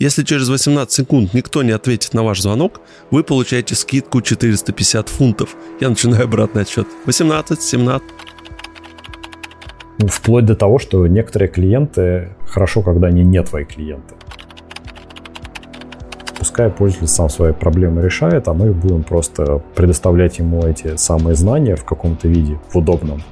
[0.00, 5.54] Если через 18 секунд никто не ответит на ваш звонок, вы получаете скидку 450 фунтов.
[5.78, 6.86] Я начинаю обратный отсчет.
[7.04, 8.02] 18, 17.
[10.08, 14.14] Вплоть до того, что некоторые клиенты хорошо, когда они не твои клиенты.
[16.38, 21.76] Пускай пользователь сам свои проблемы решает, а мы будем просто предоставлять ему эти самые знания
[21.76, 23.22] в каком-то виде, в удобном.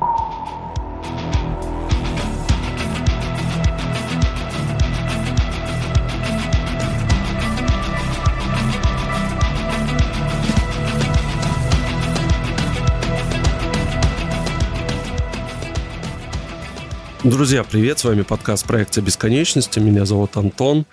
[17.29, 17.99] Друзья, привет!
[17.99, 19.79] С вами подкаст проекта бесконечности».
[19.79, 20.87] Меня зовут Антон.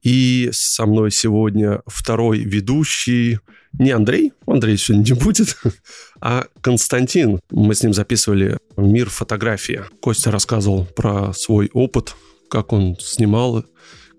[0.00, 3.40] И со мной сегодня второй ведущий,
[3.72, 5.56] не Андрей, Андрей сегодня не будет,
[6.20, 7.40] а Константин.
[7.50, 9.82] Мы с ним записывали «Мир фотографии».
[10.00, 12.14] Костя рассказывал про свой опыт,
[12.48, 13.64] как он снимал,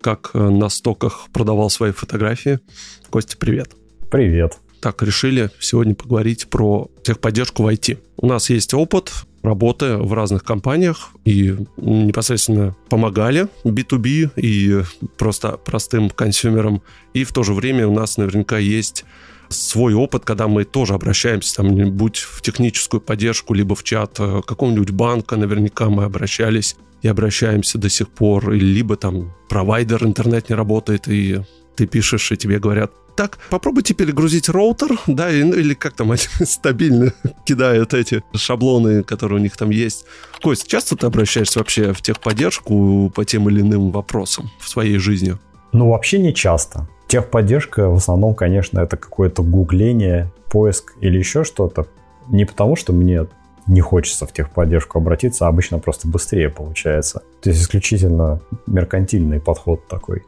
[0.01, 2.59] как на стоках продавал свои фотографии.
[3.09, 3.71] Костя, привет.
[4.11, 4.57] Привет.
[4.83, 7.99] Так, решили сегодня поговорить про техподдержку в IT.
[8.17, 14.83] У нас есть опыт, работы в разных компаниях и непосредственно помогали B2B и
[15.17, 16.81] просто простым консюмерам.
[17.13, 19.05] И в то же время у нас наверняка есть
[19.47, 24.41] свой опыт, когда мы тоже обращаемся там, будь в техническую поддержку, либо в чат э,
[24.45, 30.55] какого-нибудь банка, наверняка мы обращались и обращаемся до сих пор, либо там провайдер интернет не
[30.55, 31.39] работает, и
[31.77, 36.21] ты пишешь, и тебе говорят, так, попробуйте перегрузить роутер, да, ну, или как там они
[36.45, 37.13] стабильно
[37.45, 40.05] кидают эти шаблоны, которые у них там есть.
[40.41, 45.37] Кость, часто ты обращаешься вообще в техподдержку по тем или иным вопросам в своей жизни?
[45.71, 46.87] Ну, вообще не часто.
[47.07, 51.87] Техподдержка в основном, конечно, это какое-то гугление, поиск или еще что-то.
[52.29, 53.27] Не потому, что мне
[53.67, 57.23] не хочется в техподдержку обратиться, а обычно просто быстрее получается.
[57.41, 60.23] То есть исключительно меркантильный подход такой.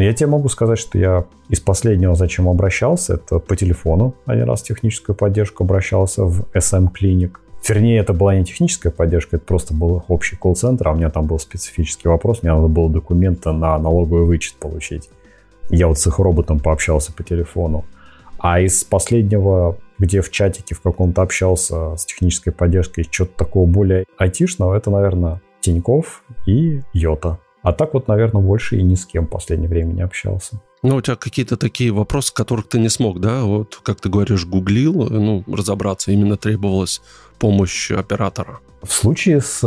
[0.00, 4.44] Но я тебе могу сказать, что я из последнего, зачем обращался, это по телефону один
[4.44, 7.32] раз техническую поддержку обращался в SM Clinic.
[7.68, 11.26] Вернее, это была не техническая поддержка, это просто был общий колл-центр, а у меня там
[11.26, 15.10] был специфический вопрос, мне надо было документы на налоговый вычет получить.
[15.68, 17.84] Я вот с их роботом пообщался по телефону.
[18.38, 24.06] А из последнего, где в чатике в каком-то общался с технической поддержкой, что-то такого более
[24.16, 27.38] айтишного, это, наверное, Тиньков и Йота.
[27.62, 30.60] А так вот, наверное, больше и ни с кем в последнее время не общался.
[30.82, 33.42] Ну, у тебя какие-то такие вопросы, которых ты не смог, да?
[33.42, 37.02] Вот, как ты говоришь, гуглил, ну, разобраться, именно требовалась
[37.38, 38.60] помощь оператора.
[38.82, 39.62] В случае с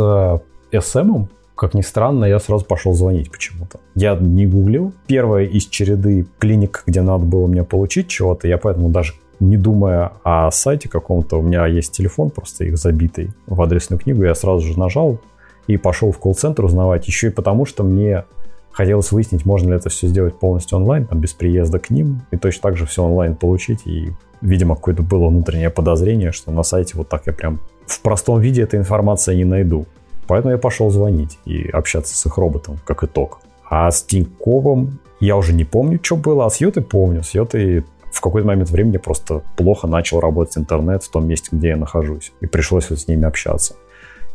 [0.72, 3.78] SM, э, как ни странно, я сразу пошел звонить почему-то.
[3.94, 4.92] Я не гуглил.
[5.06, 10.12] Первая из череды клиник, где надо было мне получить чего-то, я поэтому даже не думая
[10.24, 14.66] о сайте каком-то, у меня есть телефон просто их забитый в адресную книгу, я сразу
[14.66, 15.20] же нажал,
[15.66, 18.24] и пошел в колл-центр узнавать, еще и потому, что мне
[18.72, 22.36] хотелось выяснить, можно ли это все сделать полностью онлайн, там, без приезда к ним, и
[22.36, 24.10] точно так же все онлайн получить, и,
[24.40, 28.62] видимо, какое-то было внутреннее подозрение, что на сайте вот так я прям в простом виде
[28.62, 29.86] этой информации не найду.
[30.26, 33.40] Поэтому я пошел звонить и общаться с их роботом, как итог.
[33.68, 37.22] А с Тиньковым я уже не помню, что было, а с Йотой помню.
[37.22, 41.68] С Йотой в какой-то момент времени просто плохо начал работать интернет в том месте, где
[41.68, 42.32] я нахожусь.
[42.40, 43.74] И пришлось вот с ними общаться.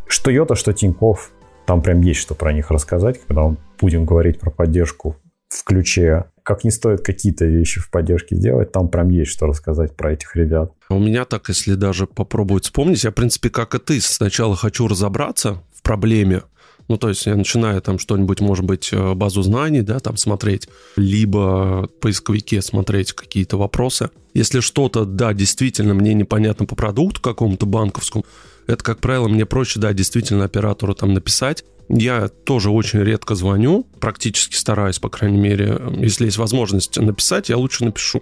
[0.10, 1.32] Что Йота, что Тиньков,
[1.68, 5.16] там прям есть что про них рассказать, когда мы будем говорить про поддержку
[5.50, 9.96] в ключе, как не стоит какие-то вещи в поддержке сделать, там прям есть что рассказать
[9.96, 10.74] про этих ребят.
[10.90, 14.88] У меня так, если даже попробовать вспомнить, я, в принципе, как и ты, сначала хочу
[14.88, 16.42] разобраться в проблеме,
[16.88, 20.68] ну, то есть я начинаю там что-нибудь, может быть, э, базу знаний, да, там смотреть,
[20.96, 24.10] либо в поисковике смотреть какие-то вопросы.
[24.34, 28.26] Если что-то, да, действительно мне непонятно по продукту какому-то банковскому,
[28.70, 31.66] это, как правило, мне проще, да, действительно оператору там написать.
[31.90, 37.58] Я тоже очень редко звоню, практически стараюсь, по крайней мере, если есть возможность написать, я
[37.58, 38.22] лучше напишу.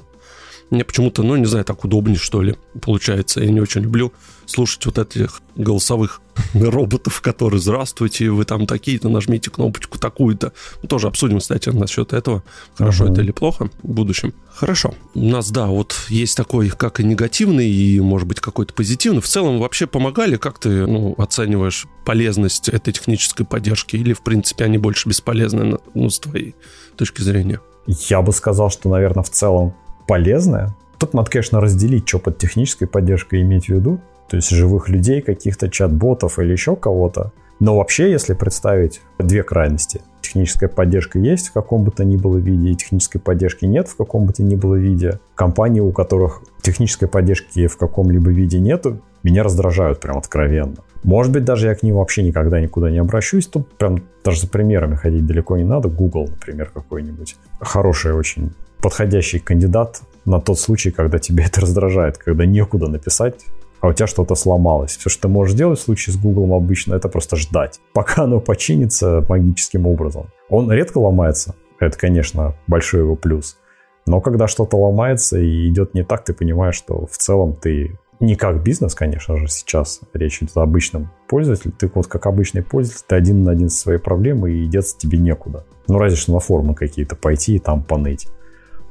[0.70, 3.42] Мне почему-то, ну, не знаю, так удобнее, что ли, получается.
[3.42, 4.12] Я не очень люблю
[4.46, 6.22] слушать вот этих голосовых
[6.54, 10.54] роботов, которые «Здравствуйте, вы там такие-то, нажмите кнопочку такую-то».
[10.82, 12.44] Мы тоже обсудим, кстати, насчет этого,
[12.76, 13.12] хорошо uh-huh.
[13.14, 14.34] это или плохо в будущем.
[14.54, 14.94] Хорошо.
[15.14, 19.22] У нас, да, вот есть такой, как и негативный, и, может быть, какой-то позитивный.
[19.22, 20.36] В целом, вообще помогали?
[20.36, 23.96] Как ты ну, оцениваешь полезность этой технической поддержки?
[23.96, 26.56] Или, в принципе, они больше бесполезны, ну, с твоей
[26.96, 27.62] точки зрения?
[27.88, 29.74] Я бы сказал, что, наверное, в целом
[30.08, 30.76] полезное.
[30.98, 34.00] Тут надо, конечно, разделить, что под технической поддержкой иметь в виду.
[34.30, 37.32] То есть живых людей, каких-то чат-ботов или еще кого-то.
[37.60, 40.02] Но вообще, если представить две крайности.
[40.22, 43.96] Техническая поддержка есть в каком бы то ни было виде, и технической поддержки нет в
[43.96, 45.20] каком бы то ни было виде.
[45.36, 50.76] Компании, у которых технической поддержки в каком-либо виде нету, меня раздражают прям откровенно.
[51.04, 53.48] Может быть, даже я к ним вообще никогда никуда не обращусь.
[53.48, 55.90] Тут прям даже за примерами ходить далеко не надо.
[55.90, 57.38] Google, например, какой-нибудь.
[57.60, 58.52] Хороший очень
[58.82, 63.46] подходящий кандидат на тот случай, когда тебе это раздражает, когда некуда написать,
[63.80, 64.98] а у тебя что-то сломалось.
[64.98, 68.40] Все, что ты можешь делать в случае с Google обычно, это просто ждать, пока оно
[68.40, 70.28] починится магическим образом.
[70.50, 73.58] Он редко ломается, это, конечно, большой его плюс.
[74.06, 78.36] Но когда что-то ломается и идет не так, ты понимаешь, что в целом ты не
[78.36, 81.74] как бизнес, конечно же, сейчас речь идет о обычном пользователе.
[81.78, 85.20] Ты вот как обычный пользователь, ты один на один со своей проблемой, и деться тебе
[85.20, 85.66] некуда.
[85.88, 88.28] Ну, разве что на форумы какие-то пойти и там поныть.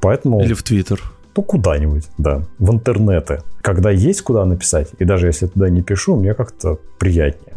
[0.01, 0.41] Поэтому...
[0.41, 1.01] Или в Твиттер.
[1.35, 2.43] Ну, куда-нибудь, да.
[2.57, 3.43] В интернеты.
[3.61, 7.55] Когда есть куда написать, и даже если туда не пишу, мне как-то приятнее.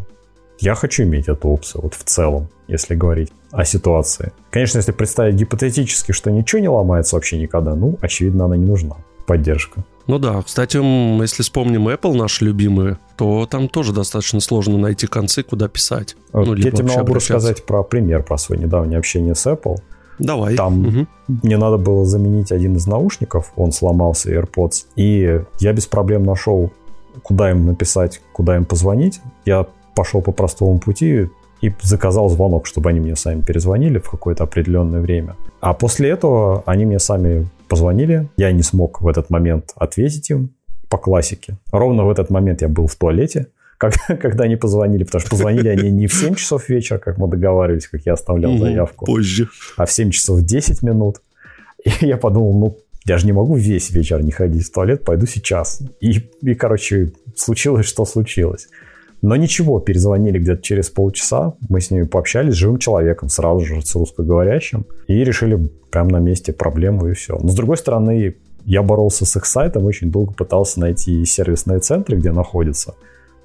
[0.59, 4.33] Я хочу иметь эту опцию, вот в целом, если говорить о ситуации.
[4.51, 8.97] Конечно, если представить гипотетически, что ничего не ломается вообще никогда, ну, очевидно, она не нужна.
[9.27, 9.85] Поддержка.
[10.07, 15.43] Ну да, кстати, если вспомним Apple, наши любимые, то там тоже достаточно сложно найти концы,
[15.43, 16.17] куда писать.
[16.33, 19.77] Вот ну, я тебе могу рассказать про пример, про свое недавнее общение с Apple.
[20.21, 20.55] Давай.
[20.55, 21.07] Там угу.
[21.43, 26.71] мне надо было заменить один из наушников, он сломался, AirPods, и я без проблем нашел,
[27.23, 29.21] куда им написать, куда им позвонить.
[29.45, 31.29] Я пошел по простому пути
[31.61, 35.37] и заказал звонок, чтобы они мне сами перезвонили в какое-то определенное время.
[35.61, 38.29] А после этого они мне сами позвонили.
[38.37, 40.51] Я не смог в этот момент ответить им
[40.89, 41.59] по классике.
[41.71, 43.47] Ровно в этот момент я был в туалете,
[43.81, 47.29] когда, когда они позвонили, потому что позвонили они не в 7 часов вечера, как мы
[47.29, 49.07] договаривались, как я оставлял заявку.
[49.07, 49.49] Позже.
[49.77, 51.23] А в 7 часов 10 минут.
[51.85, 55.27] И я подумал, ну, я же не могу весь вечер не ходить в туалет, пойду
[55.27, 55.81] сейчас.
[56.01, 58.69] И, и короче, случилось, что случилось.
[59.23, 63.83] Но ничего, перезвонили где-то через полчаса, мы с ними пообщались с живым человеком, сразу же
[63.83, 67.39] с русскоговорящим, и решили прямо на месте проблему и все.
[67.39, 68.35] Но с другой стороны,
[68.65, 72.95] я боролся с их сайтом, очень долго пытался найти сервисные центры, где находятся,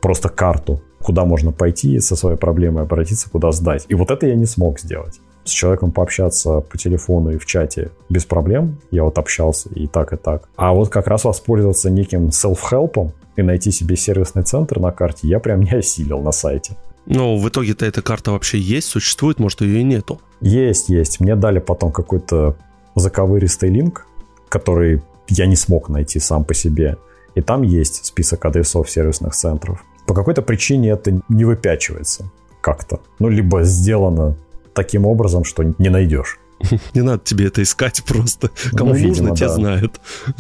[0.05, 3.85] просто карту, куда можно пойти со своей проблемой обратиться, куда сдать.
[3.89, 5.19] И вот это я не смог сделать.
[5.45, 8.77] С человеком пообщаться по телефону и в чате без проблем.
[8.91, 10.47] Я вот общался и так, и так.
[10.57, 15.39] А вот как раз воспользоваться неким self-help, и найти себе сервисный центр на карте я
[15.39, 16.77] прям не осилил на сайте.
[17.07, 20.21] Но в итоге-то эта карта вообще есть, существует, может ее и нету?
[20.39, 21.19] Есть, есть.
[21.19, 22.55] Мне дали потом какой-то
[22.93, 24.05] заковыристый линк,
[24.49, 26.97] который я не смог найти сам по себе.
[27.33, 29.83] И там есть список адресов сервисных центров.
[30.05, 32.29] По какой-то причине это не выпячивается
[32.61, 32.99] как-то.
[33.19, 34.35] Ну, либо сделано
[34.73, 36.39] таким образом, что не найдешь.
[36.93, 38.49] Не надо тебе это искать просто.
[38.71, 39.53] Кому ну, видимо, нужно, те да.
[39.53, 40.01] знают.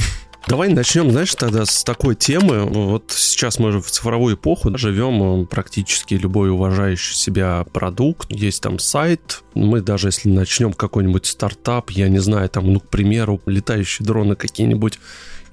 [0.47, 2.65] Давай начнем, знаешь, тогда с такой темы.
[2.65, 8.31] Вот сейчас мы в цифровую эпоху живем, э, практически любой уважающий себя продукт.
[8.31, 9.43] Есть там сайт.
[9.55, 14.35] Мы даже если начнем какой-нибудь стартап, я не знаю, там, ну, к примеру, летающие дроны
[14.35, 14.99] какие-нибудь,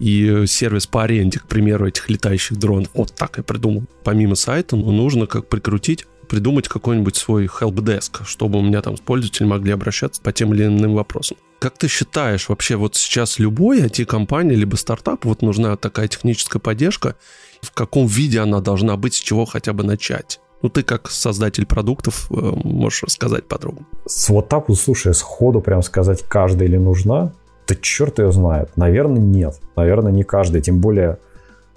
[0.02, 2.88] и сервис по аренде, к примеру, этих летающих дронов.
[2.92, 3.84] Вот так я придумал.
[4.02, 9.46] Помимо сайта, ну, нужно как прикрутить придумать какой-нибудь свой helpdesk, чтобы у меня там пользователи
[9.46, 11.36] могли обращаться по тем или иным вопросам.
[11.58, 17.16] Как ты считаешь, вообще вот сейчас любой IT-компания либо стартап, вот нужна такая техническая поддержка,
[17.60, 20.40] в каком виде она должна быть, с чего хотя бы начать?
[20.62, 23.84] Ну, ты как создатель продуктов э, можешь рассказать подробно.
[24.28, 27.32] Вот так вот, слушай, сходу прям сказать, каждая или нужна,
[27.68, 28.70] да черт ее знает.
[28.76, 29.60] Наверное, нет.
[29.76, 30.60] Наверное, не каждый.
[30.60, 31.18] Тем более,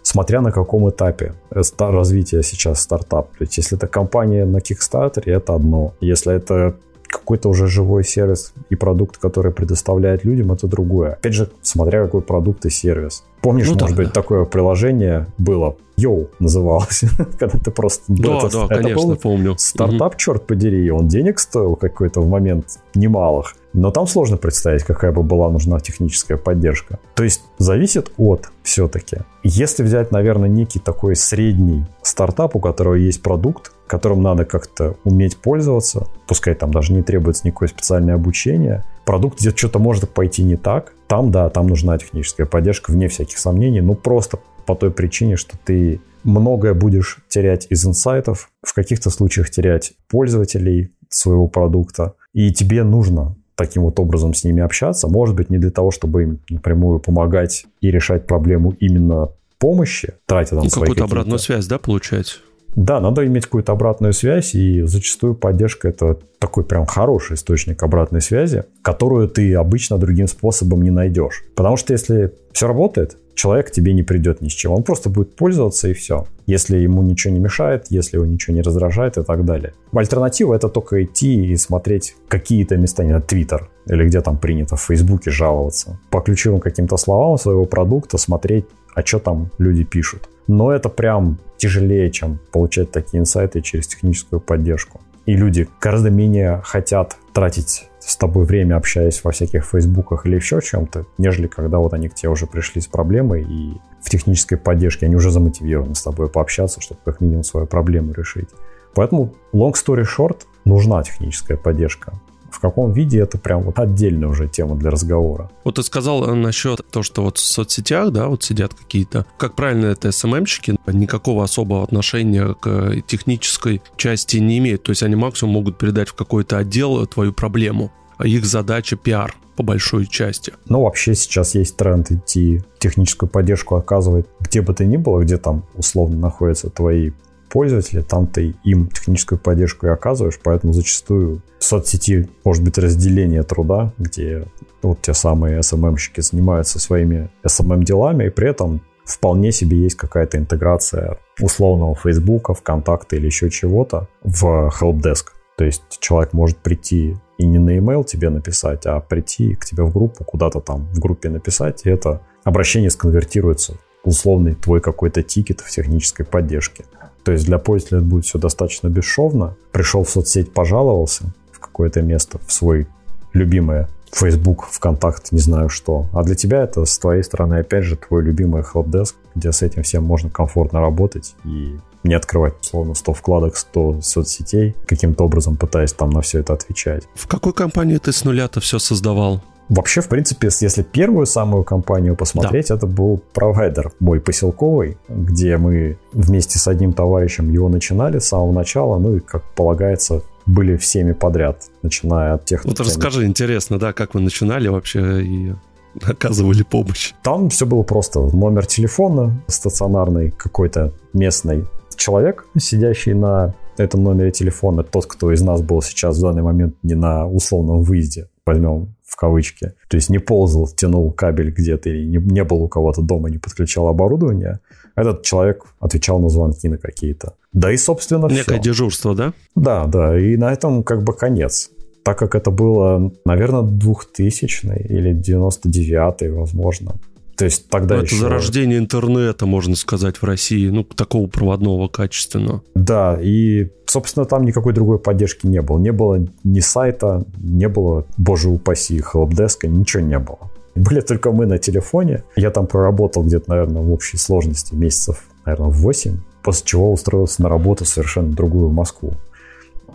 [0.01, 3.29] смотря на каком этапе э, развития сейчас стартап.
[3.37, 5.93] То есть, если это компания на Kickstarter, это одно.
[5.99, 6.75] Если это
[7.07, 11.13] какой-то уже живой сервис и продукт, который предоставляет людям, это другое.
[11.13, 13.23] Опять же, смотря какой продукт и сервис.
[13.41, 14.21] Помнишь, ну, может да, быть, да.
[14.21, 15.75] такое приложение было?
[15.97, 17.03] Йоу называлось,
[17.39, 18.03] когда ты просто...
[18.07, 19.55] Да, это, да, это конечно, был помню.
[19.57, 20.19] Стартап, угу.
[20.19, 23.55] черт подери, он денег стоил какой-то в момент немалых.
[23.75, 26.97] Но там сложно представить, какая бы была нужна техническая поддержка.
[27.13, 29.17] То есть зависит от все-таки.
[29.43, 35.35] Если взять, наверное, некий такой средний стартап, у которого есть продукт, которым надо как-то уметь
[35.35, 40.55] пользоваться, пускай там даже не требуется никакое специальное обучение, продукт где-то что-то может пойти не
[40.55, 45.35] так, там, да, там нужна техническая поддержка, вне всяких сомнений, ну просто по той причине,
[45.35, 52.53] что ты многое будешь терять из инсайтов, в каких-то случаях терять пользователей своего продукта, и
[52.53, 56.39] тебе нужно таким вот образом с ними общаться, может быть, не для того, чтобы им
[56.49, 62.39] напрямую помогать и решать проблему именно помощи, тратя там ну, какую-то обратную связь, да, получать?
[62.75, 68.21] Да, надо иметь какую-то обратную связь, и зачастую поддержка это такой прям хороший источник обратной
[68.21, 71.43] связи, которую ты обычно другим способом не найдешь.
[71.55, 74.71] Потому что если все работает, человек к тебе не придет ни с чем.
[74.71, 76.25] Он просто будет пользоваться и все.
[76.47, 79.73] Если ему ничего не мешает, если его ничего не раздражает и так далее.
[79.93, 84.75] Альтернатива это только идти и смотреть какие-то места, не знаю, Твиттер или где там принято
[84.75, 85.99] в Фейсбуке жаловаться.
[86.09, 88.65] По ключевым каким-то словам своего продукта смотреть,
[88.95, 90.29] а что там люди пишут.
[90.47, 95.01] но это прям тяжелее, чем получать такие инсайты через техническую поддержку.
[95.25, 100.61] И люди гораздо менее хотят тратить с тобой время, общаясь во всяких фейсбуках или еще
[100.61, 105.07] чем-то, нежели когда вот они к тебе уже пришли с проблемой и в технической поддержке
[105.07, 108.49] они уже замотивированы с тобой пообщаться, чтобы как минимум свою проблему решить.
[108.93, 112.13] Поэтому long story short, нужна техническая поддержка.
[112.49, 115.49] В каком виде это прям вот отдельная уже тема для разговора.
[115.63, 119.55] Вот ты сказал э, насчет того, что вот в соцсетях, да, вот сидят какие-то, как
[119.55, 124.83] правильно это СММщики, никакого особого отношения к технической части не имеют.
[124.83, 127.91] То есть они максимум могут передать в какой-то отдел твою проблему.
[128.17, 130.53] А их задача пиар по большой части.
[130.67, 135.37] Ну, вообще сейчас есть тренд идти техническую поддержку оказывать где бы ты ни было, где
[135.37, 137.11] там условно находятся твои
[137.55, 143.43] пользователи, там ты им техническую поддержку и оказываешь, поэтому зачастую в соцсети может быть разделение
[143.43, 144.45] труда, где
[144.81, 151.17] вот те самые SMM-щики занимаются своими SMM-делами, и при этом вполне себе есть какая-то интеграция
[151.39, 155.27] условного Фейсбука, ВКонтакта или еще чего-то в helpdesk.
[155.57, 159.83] То есть человек может прийти и не на email тебе написать, а прийти к тебе
[159.83, 165.61] в группу, куда-то там в группе написать, и это обращение сконвертируется условный твой какой-то тикет
[165.61, 166.85] в технической поддержке.
[167.23, 169.55] То есть для пользователя это будет все достаточно бесшовно.
[169.71, 172.87] Пришел в соцсеть, пожаловался в какое-то место, в свой
[173.33, 176.05] любимое Facebook, ВКонтакт, не знаю что.
[176.13, 179.83] А для тебя это с твоей стороны, опять же, твой любимый helpdesk, где с этим
[179.83, 185.91] всем можно комфортно работать и не открывать, условно, 100 вкладок, 100 соцсетей, каким-то образом пытаясь
[185.91, 187.03] там на все это отвечать.
[187.15, 189.43] В какой компании ты с нуля-то все создавал?
[189.69, 192.75] Вообще, в принципе, если первую самую компанию посмотреть, да.
[192.75, 198.51] это был провайдер мой поселковый, где мы вместе с одним товарищем его начинали с самого
[198.51, 202.63] начала, ну и, как полагается, были всеми подряд, начиная от тех...
[202.65, 205.53] Вот расскажи, интересно, да, как вы начинали вообще и
[206.03, 207.13] оказывали помощь?
[207.23, 208.19] Там все было просто.
[208.19, 215.61] Номер телефона стационарный какой-то местный человек, сидящий на этом номере телефона, тот, кто из нас
[215.61, 219.73] был сейчас в данный момент не на условном выезде, возьмем в кавычки.
[219.87, 223.37] То есть не ползал, тянул кабель где-то и не, не был у кого-то дома, не
[223.37, 224.59] подключал оборудование.
[224.95, 227.33] Этот человек отвечал на звонки на какие-то.
[227.53, 228.59] Да и, собственно, Некое все.
[228.59, 229.33] дежурство, да?
[229.55, 230.17] Да, да.
[230.19, 231.71] И на этом как бы конец.
[232.03, 236.95] Так как это было, наверное, 2000 или 99 возможно.
[237.37, 238.15] То есть тогда ну, еще...
[238.15, 242.63] Это зарождение интернета, можно сказать, в России, ну, такого проводного качественного.
[242.75, 245.77] Да, и, собственно, там никакой другой поддержки не было.
[245.77, 250.39] Не было ни сайта, не было, боже упаси, хелпдеска, ничего не было.
[250.75, 252.23] Были только мы на телефоне.
[252.35, 257.49] Я там проработал где-то, наверное, в общей сложности месяцев, наверное, 8, после чего устроился на
[257.49, 259.13] работу совершенно другую в Москву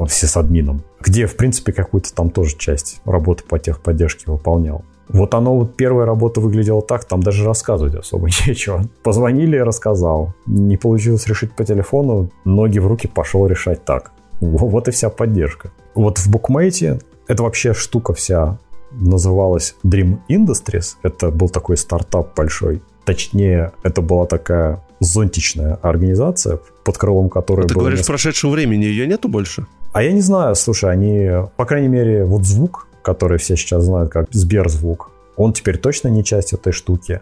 [0.06, 4.84] все с админом, где, в принципе, какую-то там тоже часть работы по техподдержке выполнял.
[5.12, 8.84] Вот оно, вот первая работа выглядела так, там даже рассказывать особо нечего.
[9.02, 10.34] Позвонили, рассказал.
[10.46, 14.12] Не получилось решить по телефону, ноги в руки пошел решать так.
[14.40, 15.70] Вот и вся поддержка.
[15.94, 18.58] Вот в букмейте это вообще штука вся
[18.90, 20.96] называлась Dream Industries.
[21.02, 22.82] Это был такой стартап большой.
[23.04, 27.66] Точнее, это была такая зонтичная организация, под крылом которой...
[27.66, 28.04] Ты говоришь, несколько...
[28.04, 29.66] в прошедшем времени ее нету больше?
[29.92, 34.10] А я не знаю, слушай, они, по крайней мере, вот звук, который все сейчас знают
[34.10, 37.20] как Сберзвук, он теперь точно не часть этой штуки.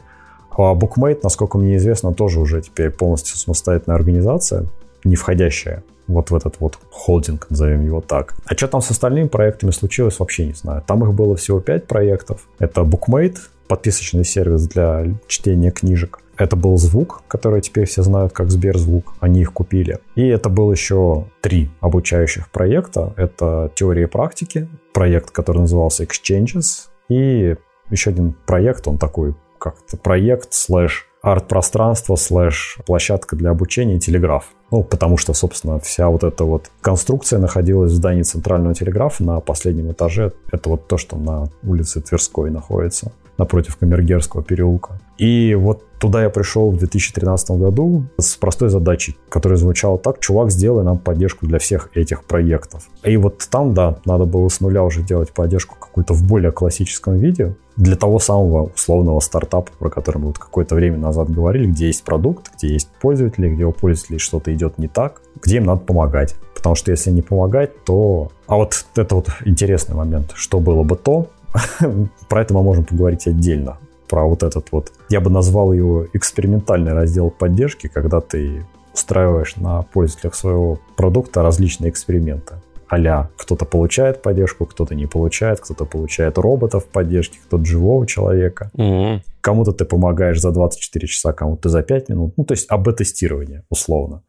[0.50, 4.66] А Bookmate, насколько мне известно, тоже уже теперь полностью самостоятельная организация,
[5.04, 8.34] не входящая вот в этот вот холдинг, назовем его так.
[8.46, 10.82] А что там с остальными проектами случилось, вообще не знаю.
[10.86, 12.48] Там их было всего 5 проектов.
[12.58, 16.20] Это Bookmate, подписочный сервис для чтения книжек.
[16.38, 19.14] Это был звук, который теперь все знают как Сберзвук.
[19.20, 19.98] Они их купили.
[20.14, 23.12] И это был еще три обучающих проекта.
[23.16, 27.56] Это теория и практики, проект, который назывался Exchanges, и
[27.90, 34.50] еще один проект, он такой как-то проект слэш арт-пространство слэш площадка для обучения телеграф.
[34.70, 39.40] Ну, потому что, собственно, вся вот эта вот конструкция находилась в здании центрального телеграфа на
[39.40, 40.32] последнем этаже.
[40.52, 45.00] Это вот то, что на улице Тверской находится напротив Камергерского переулка.
[45.16, 50.50] И вот туда я пришел в 2013 году с простой задачей, которая звучала так, чувак,
[50.50, 52.88] сделай нам поддержку для всех этих проектов.
[53.04, 57.16] И вот там, да, надо было с нуля уже делать поддержку какую-то в более классическом
[57.18, 61.86] виде для того самого условного стартапа, про который мы вот какое-то время назад говорили, где
[61.86, 65.80] есть продукт, где есть пользователи, где у пользователей что-то идет не так, где им надо
[65.80, 66.34] помогать.
[66.54, 68.32] Потому что если не помогать, то...
[68.48, 70.32] А вот это вот интересный момент.
[70.34, 71.28] Что было бы то,
[72.28, 73.78] Про это мы можем поговорить отдельно.
[74.08, 78.64] Про вот этот вот, я бы назвал его экспериментальный раздел поддержки, когда ты
[78.94, 82.54] устраиваешь на пользователях своего продукта различные эксперименты.
[82.90, 88.70] Аля, кто-то получает поддержку, кто-то не получает, кто-то получает роботов поддержки, кто-то живого человека.
[88.76, 89.20] Mm-hmm.
[89.42, 92.32] Кому-то ты помогаешь за 24 часа, кому-то за 5 минут.
[92.36, 94.22] Ну, то есть АБ-тестирование, условно.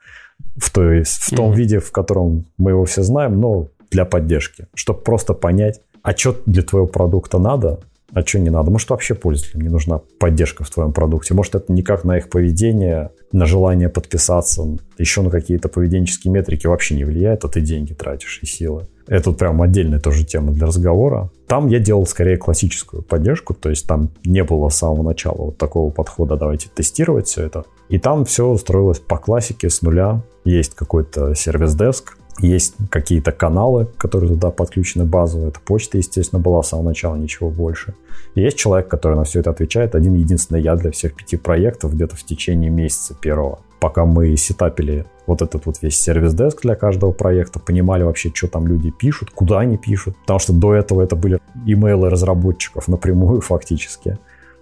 [0.57, 1.55] В, той, в том mm-hmm.
[1.55, 4.67] виде, в котором мы его все знаем, но для поддержки.
[4.73, 7.79] Чтобы просто понять, а что для твоего продукта надо,
[8.13, 8.71] а что не надо?
[8.71, 11.33] Может, вообще пользователям не нужна поддержка в твоем продукте?
[11.33, 14.63] Может, это никак на их поведение, на желание подписаться,
[14.97, 18.87] еще на какие-то поведенческие метрики вообще не влияет, а ты деньги тратишь и силы.
[19.07, 21.31] Это прям отдельная тоже тема для разговора.
[21.47, 25.57] Там я делал скорее классическую поддержку, то есть там не было с самого начала вот
[25.57, 27.65] такого подхода, давайте тестировать все это.
[27.89, 30.21] И там все строилось по классике с нуля.
[30.45, 35.47] Есть какой-то сервис-деск, есть какие-то каналы, которые туда подключены базово.
[35.47, 37.93] Это почта, естественно, была с самого начала, ничего больше.
[38.35, 39.95] И есть человек, который на все это отвечает.
[39.95, 43.59] Один единственный я для всех пяти проектов где-то в течение месяца первого.
[43.79, 48.67] Пока мы сетапили вот этот вот весь сервис-деск для каждого проекта, понимали вообще, что там
[48.67, 50.17] люди пишут, куда они пишут.
[50.21, 54.17] Потому что до этого это были имейлы разработчиков напрямую фактически.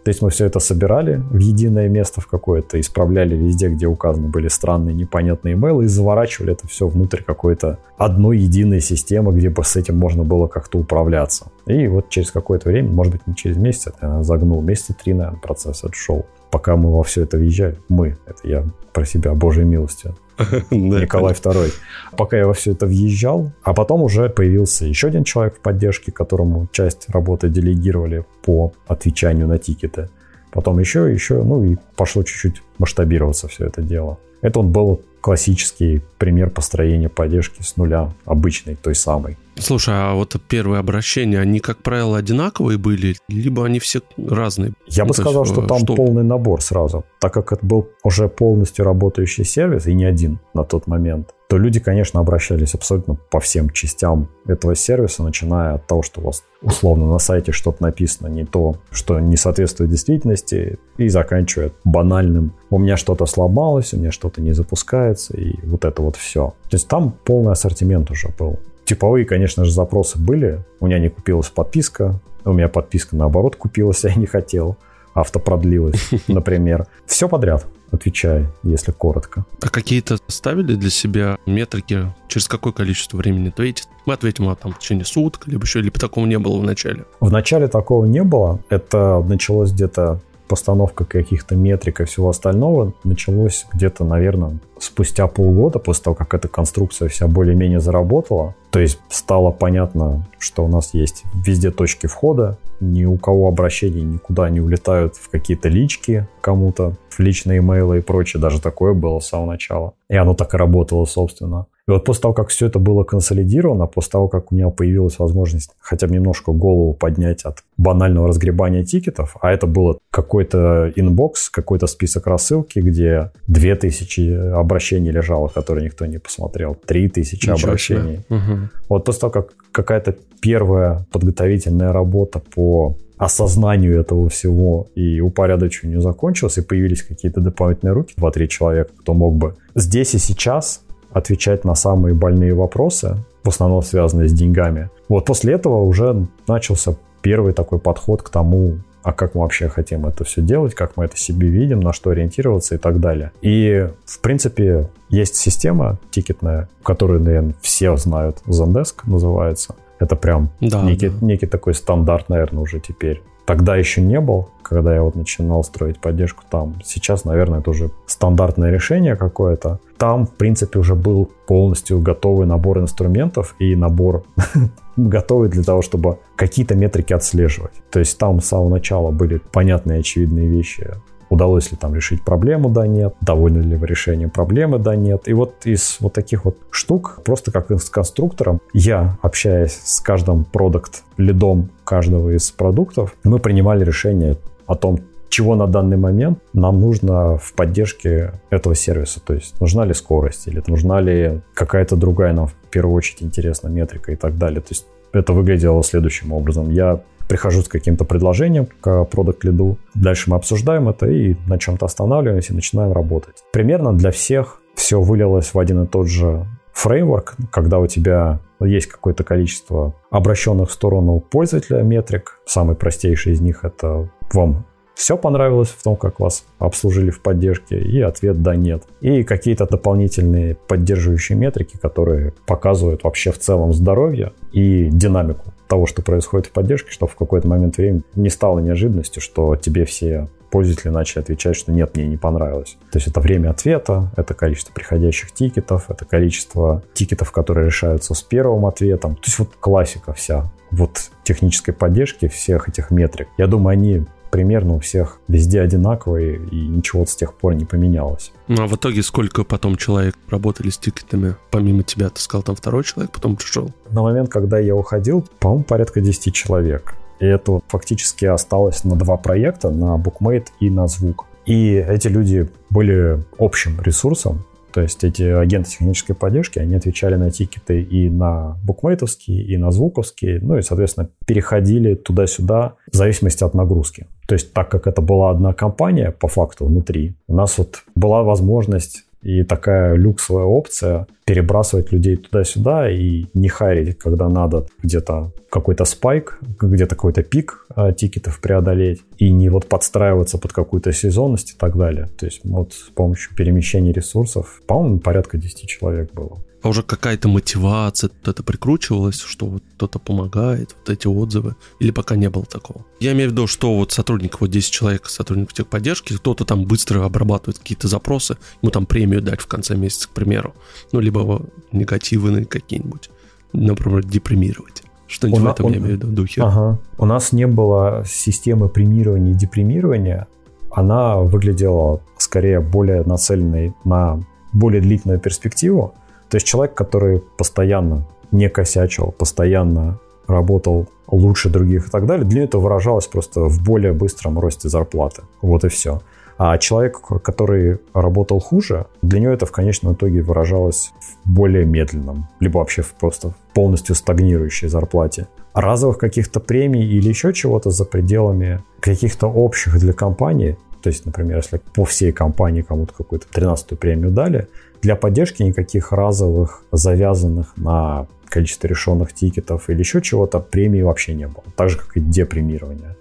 [0.07, 4.29] То есть мы все это собирали в единое место в какое-то, исправляли везде, где указаны
[4.29, 9.65] были странные непонятные имейлы и заворачивали это все внутрь какой-то одной единой системы, где бы
[9.65, 11.51] с этим можно было как-то управляться.
[11.65, 15.41] И вот через какое-то время, может быть не через месяц, это загнул, месяца три, наверное,
[15.41, 17.77] процесс этот шел пока мы во все это въезжали.
[17.89, 20.15] Мы, это я про себя, Божьей милостью.
[20.71, 21.73] Николай II.
[22.17, 26.11] Пока я во все это въезжал, а потом уже появился еще один человек в поддержке,
[26.11, 30.09] которому часть работы делегировали по отвечанию на тикеты.
[30.51, 34.17] Потом еще, еще, ну и пошло чуть-чуть масштабироваться все это дело.
[34.41, 39.37] Это он был классический пример построения поддержки с нуля, обычной, той самой.
[39.59, 44.73] Слушай, а вот первые обращения, они, как правило, одинаковые были, либо они все разные?
[44.87, 45.95] Я ну, бы сказал, есть, что там что...
[45.95, 47.05] полный набор сразу.
[47.19, 51.57] Так как это был уже полностью работающий сервис, и не один на тот момент, то
[51.57, 56.43] люди, конечно, обращались абсолютно по всем частям этого сервиса, начиная от того, что у вас
[56.61, 62.79] условно на сайте что-то написано не то, что не соответствует действительности, и заканчивая банальным «у
[62.79, 66.53] меня что-то сломалось, у меня что-то не запускается», и вот это вот все.
[66.69, 68.59] То есть там полный ассортимент уже был.
[68.87, 70.63] Типовые, конечно же, запросы были.
[70.79, 74.77] У меня не купилась подписка, у меня подписка наоборот купилась, я не хотел.
[75.13, 76.87] Авто продлилось, например.
[77.05, 79.45] Все подряд, отвечая, если коротко.
[79.61, 83.89] А какие-то ставили для себя метрики, через какое количество времени ответить?
[84.05, 87.03] Мы ответим а, там, в течение суток, либо еще, либо такого не было в начале.
[87.19, 88.61] В начале такого не было.
[88.69, 96.05] Это началось где-то постановка каких-то метрик и всего остального началось где-то, наверное, спустя полгода после
[96.05, 98.55] того, как эта конструкция вся более-менее заработала.
[98.71, 104.03] То есть стало понятно, что у нас есть везде точки входа, ни у кого обращения
[104.03, 108.41] никуда не улетают в какие-то лички кому-то, в личные имейлы и прочее.
[108.41, 109.93] Даже такое было с самого начала.
[110.09, 111.67] И оно так и работало, собственно.
[111.87, 115.19] И вот после того, как все это было консолидировано, после того, как у меня появилась
[115.19, 121.49] возможность хотя бы немножко голову поднять от банального разгребания тикетов, а это было какой-то inbox,
[121.49, 128.19] какой-то список рассылки, где 2000 обращений лежало, которые никто не посмотрел, 3000 Ничего обращений.
[128.29, 128.69] Угу.
[128.89, 136.57] Вот после того, как какая-то первая подготовительная работа по осознанию этого всего и упорядочиванию закончилась,
[136.57, 141.75] и появились какие-то дополнительные руки, 2-3 человека, кто мог бы здесь и сейчас отвечать на
[141.75, 144.89] самые больные вопросы, в основном связанные с деньгами.
[145.09, 150.05] Вот после этого уже начался первый такой подход к тому, а как мы вообще хотим
[150.05, 153.31] это все делать, как мы это себе видим, на что ориентироваться и так далее.
[153.41, 159.75] И, в принципе, есть система тикетная, которую, наверное, все знают, Zendesk называется.
[159.99, 161.25] Это прям да, некий, да.
[161.25, 165.99] некий такой стандарт, наверное, уже теперь тогда еще не был, когда я вот начинал строить
[165.99, 166.75] поддержку там.
[166.83, 169.79] Сейчас, наверное, это уже стандартное решение какое-то.
[169.97, 174.25] Там, в принципе, уже был полностью готовый набор инструментов и набор
[174.97, 177.71] готовый для того, чтобы какие-то метрики отслеживать.
[177.89, 180.81] То есть там с самого начала были понятные очевидные вещи
[181.29, 183.15] Удалось ли там решить проблему, да, нет.
[183.21, 185.27] Довольны ли вы решением проблемы, да, нет.
[185.27, 190.45] И вот из вот таких вот штук, просто как с конструктором, я, общаясь с каждым
[190.45, 194.37] продукт лидом каждого из продуктов, мы принимали решение
[194.67, 199.19] о том, чего на данный момент нам нужно в поддержке этого сервиса.
[199.19, 203.71] То есть нужна ли скорость или нужна ли какая-то другая нам в первую очередь интересная
[203.71, 204.61] метрика и так далее.
[204.61, 206.69] То есть это выглядело следующим образом.
[206.69, 209.77] Я прихожу с каким-то предложением к продукт лиду.
[209.93, 213.43] Дальше мы обсуждаем это и на чем-то останавливаемся и начинаем работать.
[213.51, 218.87] Примерно для всех все вылилось в один и тот же фреймворк, когда у тебя есть
[218.87, 222.39] какое-то количество обращенных в сторону пользователя метрик.
[222.45, 224.65] Самый простейший из них это вам
[224.97, 228.83] все понравилось в том, как вас обслужили в поддержке, и ответ «да», «нет».
[228.99, 236.01] И какие-то дополнительные поддерживающие метрики, которые показывают вообще в целом здоровье и динамику того, что
[236.01, 240.89] происходит в поддержке, чтобы в какой-то момент времени не стало неожиданностью, что тебе все пользователи
[240.89, 242.77] начали отвечать, что нет, мне не понравилось.
[242.91, 248.23] То есть это время ответа, это количество приходящих тикетов, это количество тикетов, которые решаются с
[248.23, 249.15] первым ответом.
[249.15, 253.27] То есть вот классика вся вот технической поддержки всех этих метрик.
[253.37, 254.05] Я думаю, они
[254.37, 258.31] примерно у всех везде одинаковые, и ничего с тех пор не поменялось.
[258.47, 261.35] Ну а в итоге сколько потом человек работали с тикетами?
[261.49, 263.71] Помимо тебя, ты сказал, там второй человек потом пришел?
[263.89, 266.93] На момент, когда я уходил, по-моему, порядка 10 человек.
[267.19, 271.25] И это фактически осталось на два проекта, на Bookmate и на Звук.
[271.47, 274.45] И эти люди были общим ресурсом,
[274.77, 279.71] то есть эти агенты технической поддержки, они отвечали на тикеты и на букмейтовские, и на
[279.71, 284.05] звуковские, ну и, соответственно, переходили туда-сюда в зависимости от нагрузки.
[284.27, 288.21] То есть так как это была одна компания по факту внутри, у нас вот была
[288.21, 295.85] возможность и такая люксовая опция перебрасывать людей туда-сюда и не харить, когда надо где-то какой-то
[295.85, 301.57] спайк, где-то какой-то пик а, тикетов преодолеть, и не вот подстраиваться под какую-то сезонность и
[301.57, 302.07] так далее.
[302.17, 307.27] То есть вот с помощью перемещения ресурсов, по-моему, порядка 10 человек было а уже какая-то
[307.27, 312.45] мотивация, вот это прикручивалось, что вот кто-то помогает, вот эти отзывы, или пока не было
[312.45, 312.85] такого?
[312.99, 317.05] Я имею в виду, что вот сотрудников, вот 10 человек, сотрудников техподдержки, кто-то там быстро
[317.05, 320.55] обрабатывает какие-то запросы, ему там премию дать в конце месяца, к примеру,
[320.91, 323.11] ну, либо негативные какие-нибудь,
[323.53, 324.83] например, депримировать.
[325.07, 326.41] Что-нибудь в этом он, я имею в виду духе.
[326.41, 326.79] Ага.
[326.97, 330.27] У нас не было системы премирования и депримирования.
[330.71, 334.19] Она выглядела скорее более нацеленной на
[334.53, 335.93] более длительную перспективу.
[336.29, 342.43] То есть человек, который постоянно не косячил, постоянно работал лучше других и так далее, для
[342.43, 345.21] этого выражалось просто в более быстром росте зарплаты.
[345.41, 346.01] Вот и все.
[346.37, 352.27] А человек, который работал хуже, для него это в конечном итоге выражалось в более медленном,
[352.39, 355.27] либо вообще в просто полностью стагнирующей зарплате.
[355.53, 361.37] Разовых каких-то премий или еще чего-то за пределами каких-то общих для компании, то есть, например,
[361.37, 364.47] если по всей компании кому-то какую-то 13-ю премию дали,
[364.83, 371.27] для поддержки никаких разовых, завязанных на количество решенных тикетов или еще чего-то премии вообще не
[371.27, 371.43] было.
[371.55, 372.95] Так же, как и депремирование.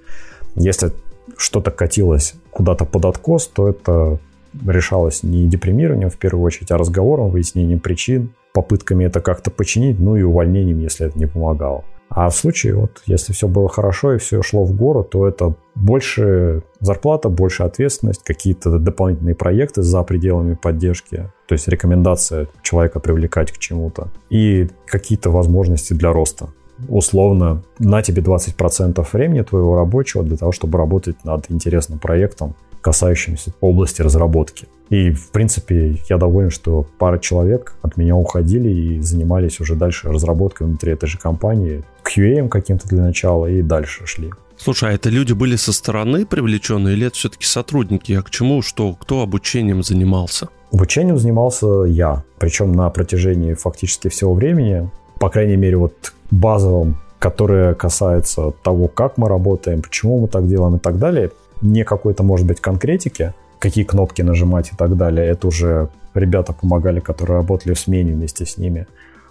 [0.54, 0.90] Если
[1.36, 4.18] что-то катилось куда-то под откос, то это
[4.66, 10.16] решалось не депримированием в первую очередь, а разговором, выяснением причин, попытками это как-то починить, ну
[10.16, 11.84] и увольнением, если это не помогало.
[12.08, 15.54] А в случае, вот, если все было хорошо и все шло в гору, то это
[15.74, 23.52] больше зарплата, больше ответственность, какие-то дополнительные проекты за пределами поддержки, то есть рекомендация человека привлекать
[23.52, 26.48] к чему-то и какие-то возможности для роста.
[26.88, 33.52] Условно, на тебе 20% времени твоего рабочего для того, чтобы работать над интересным проектом, касающимся
[33.60, 34.68] области разработки.
[34.90, 40.08] И, в принципе, я доволен, что пара человек от меня уходили и занимались уже дальше
[40.08, 44.30] разработкой внутри этой же компании, QA каким-то для начала и дальше шли.
[44.56, 48.12] Слушай, а это люди были со стороны привлечены или это все-таки сотрудники?
[48.12, 50.48] А к чему, что, кто обучением занимался?
[50.72, 57.74] Обучением занимался я, причем на протяжении фактически всего времени, по крайней мере, вот базовым, которое
[57.74, 61.30] касается того, как мы работаем, почему мы так делаем и так далее,
[61.62, 65.26] не какой-то, может быть, конкретики, какие кнопки нажимать и так далее.
[65.26, 68.86] Это уже ребята помогали, которые работали в смене вместе с ними.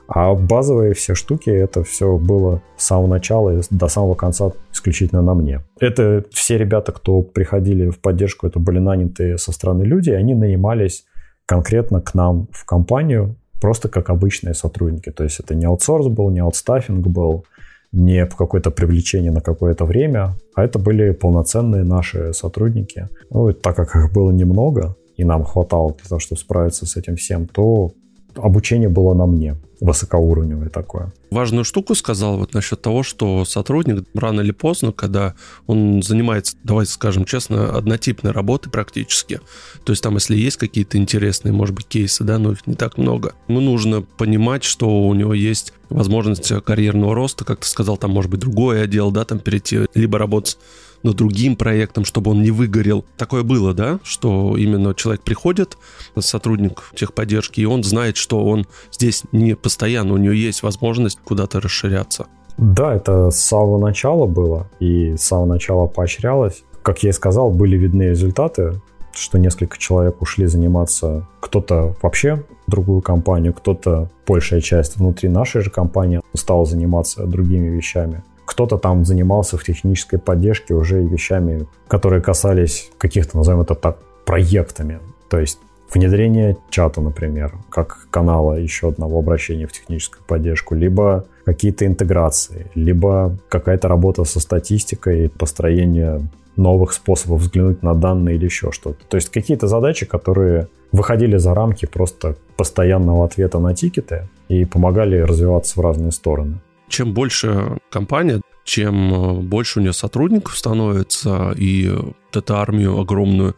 [0.08, 5.24] А базовые все штуки, это все было с самого начала и до самого конца исключительно
[5.24, 5.62] на мне.
[5.80, 11.06] Это все ребята, кто приходили в поддержку, это были нанятые со стороны люди, они нанимались
[11.48, 15.10] конкретно к нам в компанию просто как обычные сотрудники.
[15.12, 17.46] То есть это не аутсорс был, не аутстаффинг был,
[17.92, 23.08] не какое-то привлечение на какое-то время, а это были полноценные наши сотрудники.
[23.32, 26.96] Ну, и так как их было немного, и нам хватало для того, чтобы справиться с
[26.96, 27.90] этим всем, то
[28.36, 31.12] обучение было на мне, высокоуровневое такое.
[31.32, 35.36] Важную штуку сказал вот насчет того, что сотрудник рано или поздно, когда
[35.68, 39.42] он занимается, давайте скажем честно, однотипной работой практически,
[39.84, 42.98] то есть там, если есть какие-то интересные, может быть, кейсы, да, но их не так
[42.98, 48.12] много, ему нужно понимать, что у него есть возможность карьерного роста, как ты сказал, там
[48.12, 50.58] может быть другой отдел, да, там перейти, либо работать
[51.06, 53.06] над другим проектом, чтобы он не выгорел.
[53.18, 55.78] Такое было, да, что именно человек приходит,
[56.20, 61.62] сотрудник техподдержки, и он знает, что он здесь не постоянно, у него есть возможность куда-то
[61.62, 62.26] расширяться.
[62.58, 66.64] Да, это с самого начала было, и с самого начала поощрялось.
[66.82, 68.82] Как я и сказал, были видны результаты,
[69.14, 75.62] что несколько человек ушли заниматься, кто-то вообще в другую компанию, кто-то, большая часть внутри нашей
[75.62, 78.24] же компании стал заниматься другими вещами.
[78.46, 85.00] Кто-то там занимался в технической поддержке уже вещами, которые касались каких-то, назовем это так, проектами.
[85.30, 85.60] То есть
[85.94, 93.38] внедрение чата, например, как канала еще одного обращения в техническую поддержку, либо какие-то интеграции, либо
[93.50, 99.06] какая-то работа со статистикой, построение новых способов взглянуть на данные или еще что-то.
[99.08, 105.18] То есть какие-то задачи, которые выходили за рамки просто постоянного ответа на тикеты и помогали
[105.18, 106.60] развиваться в разные стороны.
[106.88, 113.56] Чем больше компания, чем э, больше у нее сотрудников становится, и вот эту армию огромную,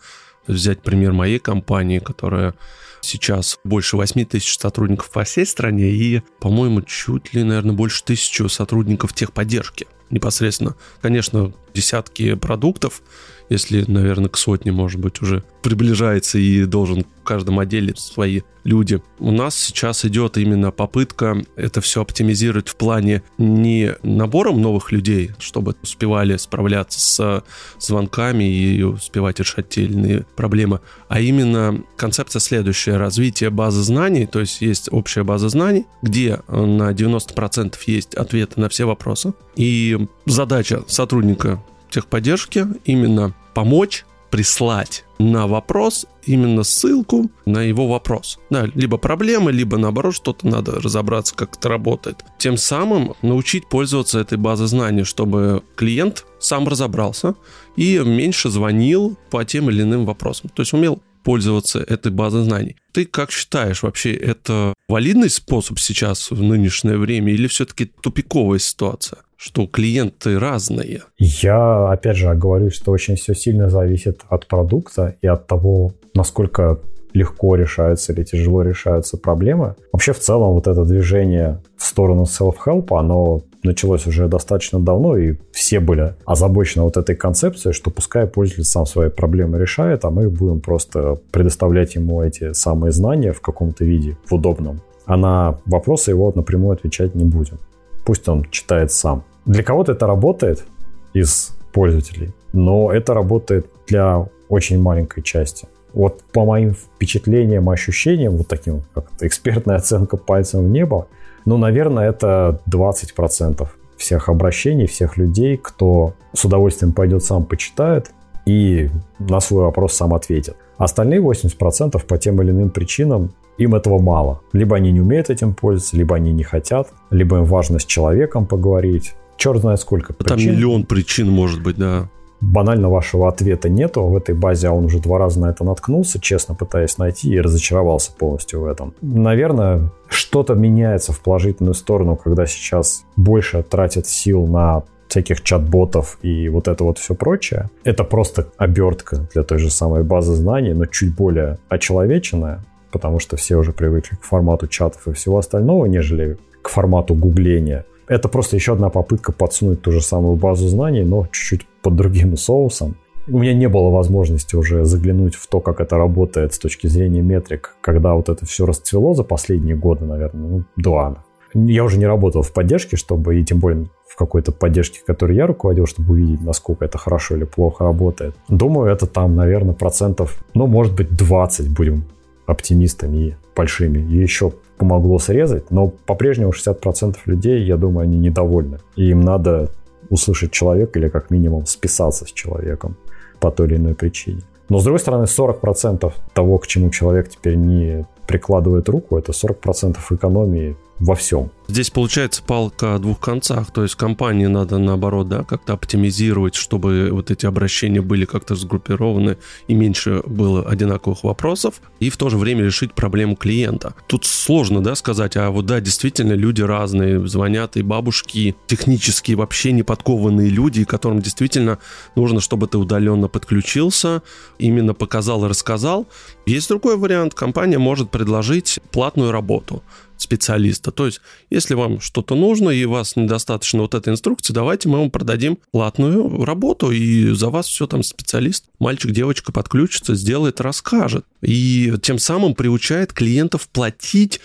[0.48, 2.54] взять пример моей компании, которая
[3.02, 8.48] сейчас больше 8 тысяч сотрудников по всей стране и, по-моему, чуть ли, наверное, больше тысячи
[8.48, 10.76] сотрудников техподдержки непосредственно.
[11.02, 13.02] Конечно, десятки продуктов,
[13.50, 19.02] если, наверное, к сотне, может быть, уже приближается и должен каждом отделе свои люди.
[19.20, 25.32] У нас сейчас идет именно попытка это все оптимизировать в плане не набором новых людей,
[25.40, 27.44] чтобы успевали справляться с
[27.80, 32.98] звонками и успевать решать те или иные проблемы, а именно концепция следующая.
[32.98, 38.70] Развитие базы знаний, то есть есть общая база знаний, где на 90% есть ответы на
[38.70, 39.34] все вопросы.
[39.56, 48.40] И задача сотрудника техподдержки именно помочь прислать на вопрос именно ссылку на его вопрос.
[48.50, 52.24] Да, либо проблемы, либо наоборот что-то надо разобраться, как это работает.
[52.38, 57.36] Тем самым научить пользоваться этой базой знаний, чтобы клиент сам разобрался
[57.76, 60.50] и меньше звонил по тем или иным вопросам.
[60.50, 62.78] То есть умел пользоваться этой базой знаний.
[62.94, 69.20] Ты как считаешь, вообще это валидный способ сейчас в нынешнее время или все-таки тупиковая ситуация?
[69.38, 71.04] Что клиенты разные.
[71.18, 76.80] Я, опять же, говорю, что очень все сильно зависит от продукта и от того, насколько
[77.14, 79.76] легко решаются или тяжело решаются проблемы.
[79.92, 85.36] Вообще, в целом, вот это движение в сторону self-help, оно началось уже достаточно давно, и
[85.52, 90.30] все были озабочены вот этой концепцией, что пускай пользователь сам свои проблемы решает, а мы
[90.30, 94.82] будем просто предоставлять ему эти самые знания в каком-то виде, в удобном.
[95.06, 97.60] А на вопросы его напрямую отвечать не будем
[98.08, 99.24] пусть он читает сам.
[99.46, 100.66] Для кого-то это работает
[101.12, 105.68] из пользователей, но это работает для очень маленькой части.
[105.94, 111.08] Вот по моим впечатлениям, ощущениям, вот таким, как экспертная оценка пальцем в небо,
[111.44, 113.68] ну, наверное, это 20%
[113.98, 118.12] всех обращений, всех людей, кто с удовольствием пойдет сам почитает
[118.46, 118.90] и
[119.20, 120.56] на свой вопрос сам ответит.
[120.78, 124.42] Остальные 80% по тем или иным причинам им этого мало.
[124.54, 128.46] Либо они не умеют этим пользоваться, либо они не хотят, либо им важно с человеком
[128.46, 129.16] поговорить.
[129.38, 130.38] Черт знает сколько причин.
[130.38, 132.10] Там миллион причин может быть, да.
[132.40, 136.20] Банально вашего ответа нету в этой базе, а он уже два раза на это наткнулся,
[136.20, 138.94] честно пытаясь найти, и разочаровался полностью в этом.
[139.02, 146.50] Наверное, что-то меняется в положительную сторону, когда сейчас больше тратят сил на всяких чат-ботов и
[146.50, 147.70] вот это вот все прочее.
[147.84, 152.64] Это просто обертка для той же самой базы знаний, но чуть более очеловеченная
[152.98, 157.86] потому что все уже привыкли к формату чатов и всего остального, нежели к формату гугления.
[158.08, 162.36] Это просто еще одна попытка подсунуть ту же самую базу знаний, но чуть-чуть под другим
[162.38, 162.96] соусом.
[163.28, 167.22] У меня не было возможности уже заглянуть в то, как это работает с точки зрения
[167.22, 171.24] метрик, когда вот это все расцвело за последние годы, наверное, ну, два.
[171.54, 175.46] Я уже не работал в поддержке, чтобы, и тем более в какой-то поддержке, которой я
[175.46, 178.36] руководил, чтобы увидеть, насколько это хорошо или плохо работает.
[178.50, 182.06] Думаю, это там, наверное, процентов, ну, может быть, 20 будем
[182.48, 184.00] оптимистами и большими.
[184.00, 188.80] И еще помогло срезать, но по-прежнему 60% людей, я думаю, они недовольны.
[188.96, 189.70] И им надо
[190.10, 192.96] услышать человека или как минимум списаться с человеком
[193.40, 194.42] по той или иной причине.
[194.70, 199.98] Но с другой стороны, 40% того, к чему человек теперь не прикладывает руку, это 40%
[200.12, 201.52] экономии во всем.
[201.70, 207.10] Здесь получается палка о двух концах, то есть компании надо наоборот, да, как-то оптимизировать, чтобы
[207.12, 212.38] вот эти обращения были как-то сгруппированы и меньше было одинаковых вопросов, и в то же
[212.38, 213.96] время решить проблему клиента.
[214.08, 219.74] Тут сложно, да, сказать, а вот да, действительно люди разные, звонят и бабушки, технически вообще
[219.74, 221.80] не подкованные люди, которым действительно
[222.16, 224.24] нужно, чтобы ты удаленно подключился,
[224.58, 226.08] именно показал и рассказал.
[226.46, 229.84] Есть другой вариант, компания может предложить платную работу
[230.22, 230.92] специалиста.
[230.92, 235.12] То есть, если вам что-то нужно и вас недостаточно вот этой инструкции, давайте мы вам
[235.12, 241.26] продадим платную работу, и за вас все там специалист, мальчик, девочка подключится, сделает, расскажет.
[241.42, 244.40] И тем самым приучает клиентов платить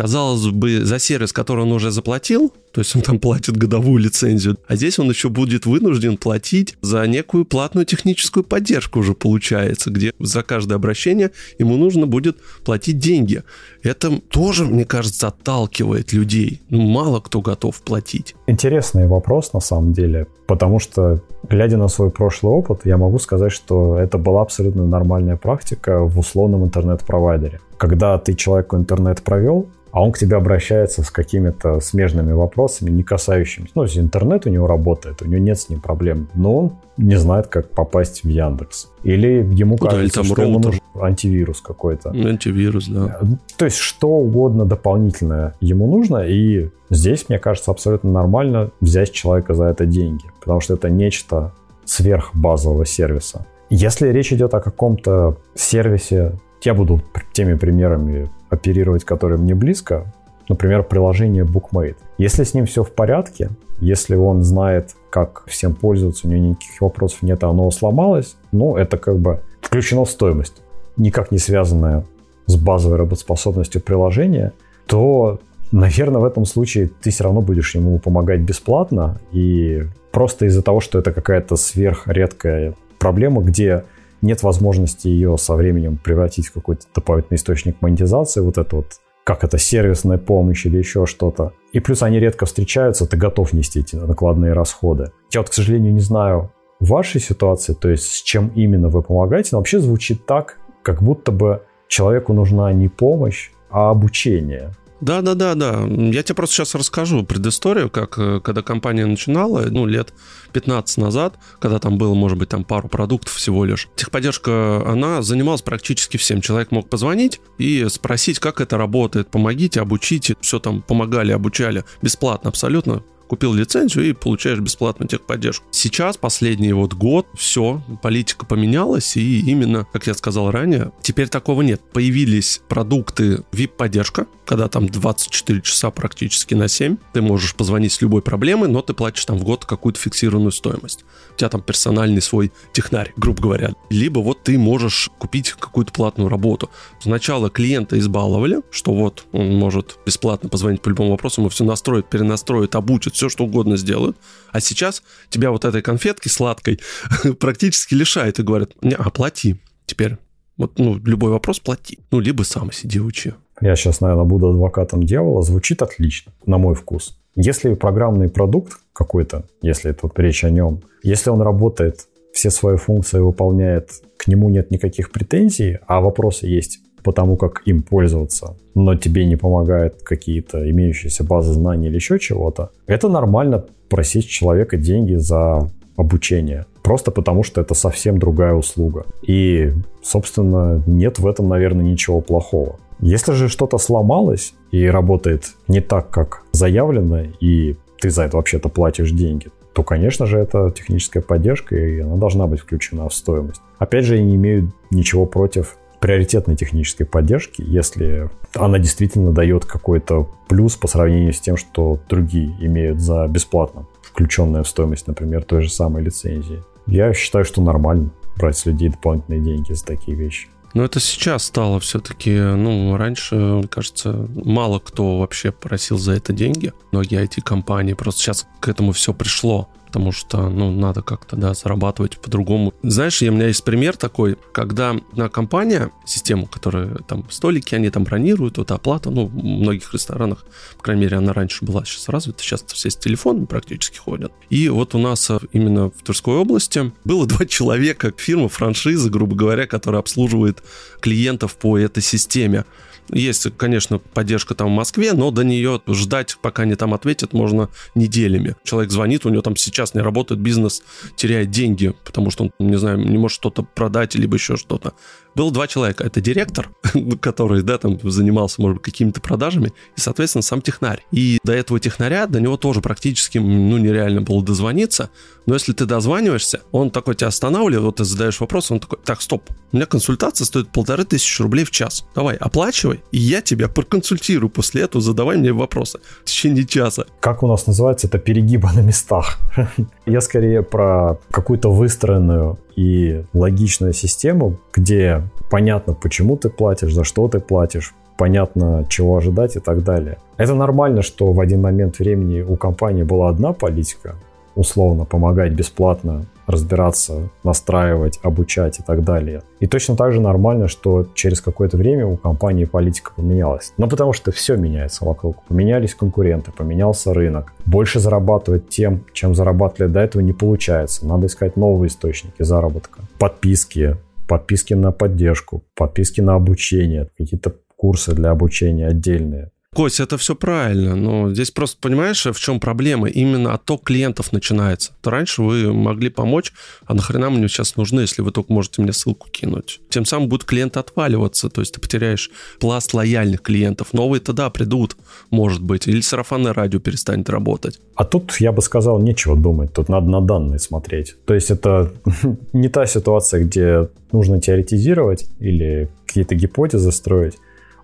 [0.00, 4.56] казалось бы, за сервис, который он уже заплатил, то есть он там платит годовую лицензию,
[4.66, 10.14] а здесь он еще будет вынужден платить за некую платную техническую поддержку уже получается, где
[10.18, 13.42] за каждое обращение ему нужно будет платить деньги.
[13.82, 16.62] Это тоже, мне кажется, отталкивает людей.
[16.70, 18.34] Ну, мало кто готов платить.
[18.46, 23.52] Интересный вопрос на самом деле, потому что, глядя на свой прошлый опыт, я могу сказать,
[23.52, 27.60] что это была абсолютно нормальная практика в условном интернет-провайдере.
[27.76, 33.02] Когда ты человеку интернет провел, а он к тебе обращается с какими-то смежными вопросами, не
[33.02, 33.72] касающимися.
[33.74, 37.46] Ну, интернет у него работает, у него нет с ним проблем, но он не знает,
[37.46, 38.88] как попасть в Яндекс.
[39.02, 42.10] Или ему ну, кажется, да, что ему нужен антивирус какой-то.
[42.10, 43.18] Антивирус, да.
[43.20, 43.26] Э,
[43.56, 49.54] то есть что угодно дополнительное ему нужно, и здесь, мне кажется, абсолютно нормально взять человека
[49.54, 51.52] за это деньги, потому что это нечто
[51.84, 53.46] сверхбазового сервиса.
[53.70, 57.00] Если речь идет о каком-то сервисе, я буду
[57.32, 60.06] теми примерами оперировать, которые мне близко,
[60.48, 61.96] например, приложение BookMate.
[62.18, 66.80] Если с ним все в порядке, если он знает, как всем пользоваться, у него никаких
[66.80, 70.60] вопросов нет, а оно сломалось, ну, это как бы включено в стоимость,
[70.96, 72.04] никак не связанное
[72.46, 74.52] с базовой работоспособностью приложения,
[74.86, 75.40] то,
[75.72, 80.80] наверное, в этом случае ты все равно будешь ему помогать бесплатно, и просто из-за того,
[80.80, 83.84] что это какая-то сверхредкая проблема, где
[84.22, 89.44] нет возможности ее со временем превратить в какой-то дополнительный источник монетизации, вот это вот как
[89.44, 91.52] это, сервисная помощь или еще что-то.
[91.72, 95.12] И плюс они редко встречаются, ты готов нести эти накладные расходы.
[95.30, 99.50] Я вот, к сожалению, не знаю вашей ситуации, то есть с чем именно вы помогаете,
[99.52, 104.72] но вообще звучит так, как будто бы человеку нужна не помощь, а обучение.
[105.00, 105.86] Да, да, да, да.
[105.88, 110.12] Я тебе просто сейчас расскажу предысторию, как э, когда компания начинала, ну, лет
[110.52, 113.88] 15 назад, когда там было, может быть, там пару продуктов всего лишь.
[113.96, 116.40] Техподдержка, она занималась практически всем.
[116.40, 122.48] Человек мог позвонить и спросить, как это работает, помогите, обучите, все там помогали, обучали бесплатно
[122.48, 125.64] абсолютно купил лицензию и получаешь бесплатную техподдержку.
[125.70, 131.62] Сейчас, последний вот год, все, политика поменялась, и именно, как я сказал ранее, теперь такого
[131.62, 131.80] нет.
[131.92, 138.20] Появились продукты VIP-поддержка, когда там 24 часа практически на 7, ты можешь позвонить с любой
[138.20, 141.04] проблемой, но ты платишь там в год какую-то фиксированную стоимость.
[141.32, 143.74] У тебя там персональный свой технарь, грубо говоря.
[143.90, 146.68] Либо вот ты можешь купить какую-то платную работу.
[147.00, 152.10] Сначала клиента избаловали, что вот он может бесплатно позвонить по любому вопросу, ему все настроит,
[152.10, 154.16] перенастроит, обучит, все что угодно сделают.
[154.50, 156.80] А сейчас тебя вот этой конфетки сладкой
[157.38, 160.16] практически лишают и говорят, не, оплати теперь.
[160.56, 161.98] Вот, ну, любой вопрос плати.
[162.10, 163.34] Ну, либо сам сиди учи.
[163.60, 165.42] Я сейчас, наверное, буду адвокатом дьявола.
[165.42, 167.18] Звучит отлично, на мой вкус.
[167.34, 173.18] Если программный продукт какой-то, если тут речь о нем, если он работает, все свои функции
[173.18, 178.94] выполняет, к нему нет никаких претензий, а вопросы есть по тому, как им пользоваться, но
[178.94, 185.14] тебе не помогают какие-то имеющиеся базы знаний или еще чего-то, это нормально просить человека деньги
[185.14, 186.66] за обучение.
[186.82, 189.04] Просто потому, что это совсем другая услуга.
[189.22, 192.76] И, собственно, нет в этом, наверное, ничего плохого.
[193.00, 198.68] Если же что-то сломалось и работает не так, как заявлено, и ты за это вообще-то
[198.68, 203.62] платишь деньги, то, конечно же, это техническая поддержка, и она должна быть включена в стоимость.
[203.78, 210.28] Опять же, я не имею ничего против приоритетной технической поддержки, если она действительно дает какой-то
[210.48, 215.62] плюс по сравнению с тем, что другие имеют за бесплатно, включенная в стоимость, например, той
[215.62, 216.62] же самой лицензии.
[216.86, 220.48] Я считаю, что нормально брать с людей дополнительные деньги за такие вещи.
[220.72, 226.32] Но это сейчас стало все-таки, ну, раньше, мне кажется, мало кто вообще просил за это
[226.32, 226.72] деньги.
[226.92, 232.16] Многие IT-компании, просто сейчас к этому все пришло потому что, ну, надо как-то, да, зарабатывать
[232.20, 232.72] по-другому.
[232.84, 238.04] Знаешь, у меня есть пример такой, когда на компания, систему, которая там столики, они там
[238.04, 240.44] бронируют, вот оплата, ну, в многих ресторанах,
[240.76, 244.32] по крайней мере, она раньше была сейчас развита, сейчас все с телефонами практически ходят.
[244.48, 249.34] И вот у нас э, именно в Тверской области было два человека, фирма, франшиза, грубо
[249.34, 250.62] говоря, которая обслуживает
[251.00, 252.64] клиентов по этой системе.
[253.12, 257.68] Есть, конечно, поддержка там в Москве, но до нее ждать, пока они там ответят, можно
[257.94, 258.54] неделями.
[258.62, 260.82] Человек звонит, у него там сейчас не работает бизнес,
[261.16, 264.92] теряет деньги, потому что он, не знаю, не может что-то продать, либо еще что-то.
[265.34, 266.04] Было два человека.
[266.04, 266.70] Это директор,
[267.20, 271.04] который, да, там занимался, может быть, какими-то продажами, и, соответственно, сам технарь.
[271.12, 275.10] И до этого технаря, до него тоже практически, ну, нереально было дозвониться.
[275.46, 279.20] Но если ты дозваниваешься, он такой тебя останавливает, вот ты задаешь вопрос, он такой, так,
[279.22, 282.04] стоп, у меня консультация стоит полторы тысячи рублей в час.
[282.14, 287.06] Давай, оплачивай, и я тебя проконсультирую после этого, задавай мне вопросы в течение часа.
[287.20, 289.38] Как у нас называется, это перегибы на местах.
[290.06, 297.28] Я скорее про какую-то выстроенную и логичную систему, где понятно, почему ты платишь, за что
[297.28, 300.18] ты платишь, понятно, чего ожидать и так далее.
[300.36, 304.16] Это нормально, что в один момент времени у компании была одна политика,
[304.60, 309.42] условно помогать бесплатно разбираться, настраивать, обучать и так далее.
[309.60, 313.72] И точно так же нормально, что через какое-то время у компании политика поменялась.
[313.78, 315.42] Ну, потому что все меняется вокруг.
[315.44, 317.52] Поменялись конкуренты, поменялся рынок.
[317.64, 321.06] Больше зарабатывать тем, чем зарабатывали до этого, не получается.
[321.06, 323.02] Надо искать новые источники заработка.
[323.18, 323.96] Подписки,
[324.28, 329.50] подписки на поддержку, подписки на обучение, какие-то курсы для обучения отдельные.
[329.72, 333.08] Кость, это все правильно, но здесь просто понимаешь, в чем проблема?
[333.08, 334.94] Именно отток клиентов начинается.
[335.00, 336.52] То раньше вы могли помочь,
[336.86, 339.80] а нахрена мне сейчас нужны, если вы только можете мне ссылку кинуть?
[339.88, 343.92] Тем самым будут клиенты отваливаться, то есть ты потеряешь пласт лояльных клиентов.
[343.92, 344.96] Новые тогда придут,
[345.30, 347.78] может быть, или сарафанное радио перестанет работать.
[347.94, 351.14] А тут, я бы сказал, нечего думать, тут надо на данные смотреть.
[351.26, 351.92] То есть это
[352.52, 357.34] не та ситуация, где нужно теоретизировать или какие-то гипотезы строить,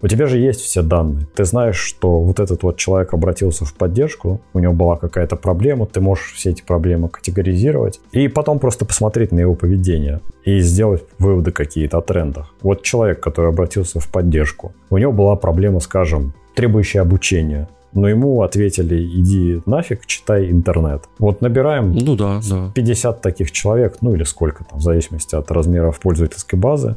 [0.03, 1.27] у тебя же есть все данные.
[1.35, 5.87] Ты знаешь, что вот этот вот человек обратился в поддержку, у него была какая-то проблема,
[5.87, 11.05] ты можешь все эти проблемы категоризировать и потом просто посмотреть на его поведение и сделать
[11.19, 12.55] выводы какие-то о трендах.
[12.63, 18.43] Вот человек, который обратился в поддержку, у него была проблема, скажем, требующая обучения но ему
[18.43, 21.05] ответили, иди нафиг, читай интернет.
[21.19, 22.71] Вот набираем ну, да, да.
[22.75, 26.97] 50 таких человек, ну или сколько там, в зависимости от размеров пользовательской базы,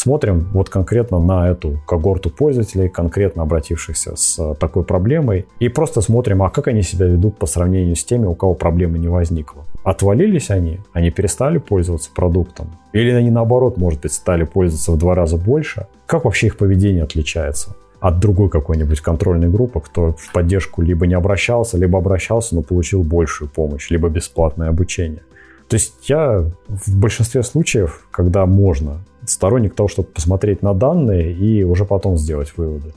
[0.00, 6.42] смотрим вот конкретно на эту когорту пользователей, конкретно обратившихся с такой проблемой, и просто смотрим,
[6.42, 9.64] а как они себя ведут по сравнению с теми, у кого проблемы не возникло.
[9.84, 15.14] Отвалились они, они перестали пользоваться продуктом, или они наоборот, может быть, стали пользоваться в два
[15.14, 15.86] раза больше.
[16.06, 17.76] Как вообще их поведение отличается?
[18.00, 23.02] от другой какой-нибудь контрольной группы, кто в поддержку либо не обращался, либо обращался, но получил
[23.02, 25.20] большую помощь, либо бесплатное обучение.
[25.70, 31.62] То есть я в большинстве случаев, когда можно, сторонник того, чтобы посмотреть на данные и
[31.62, 32.92] уже потом сделать выводы.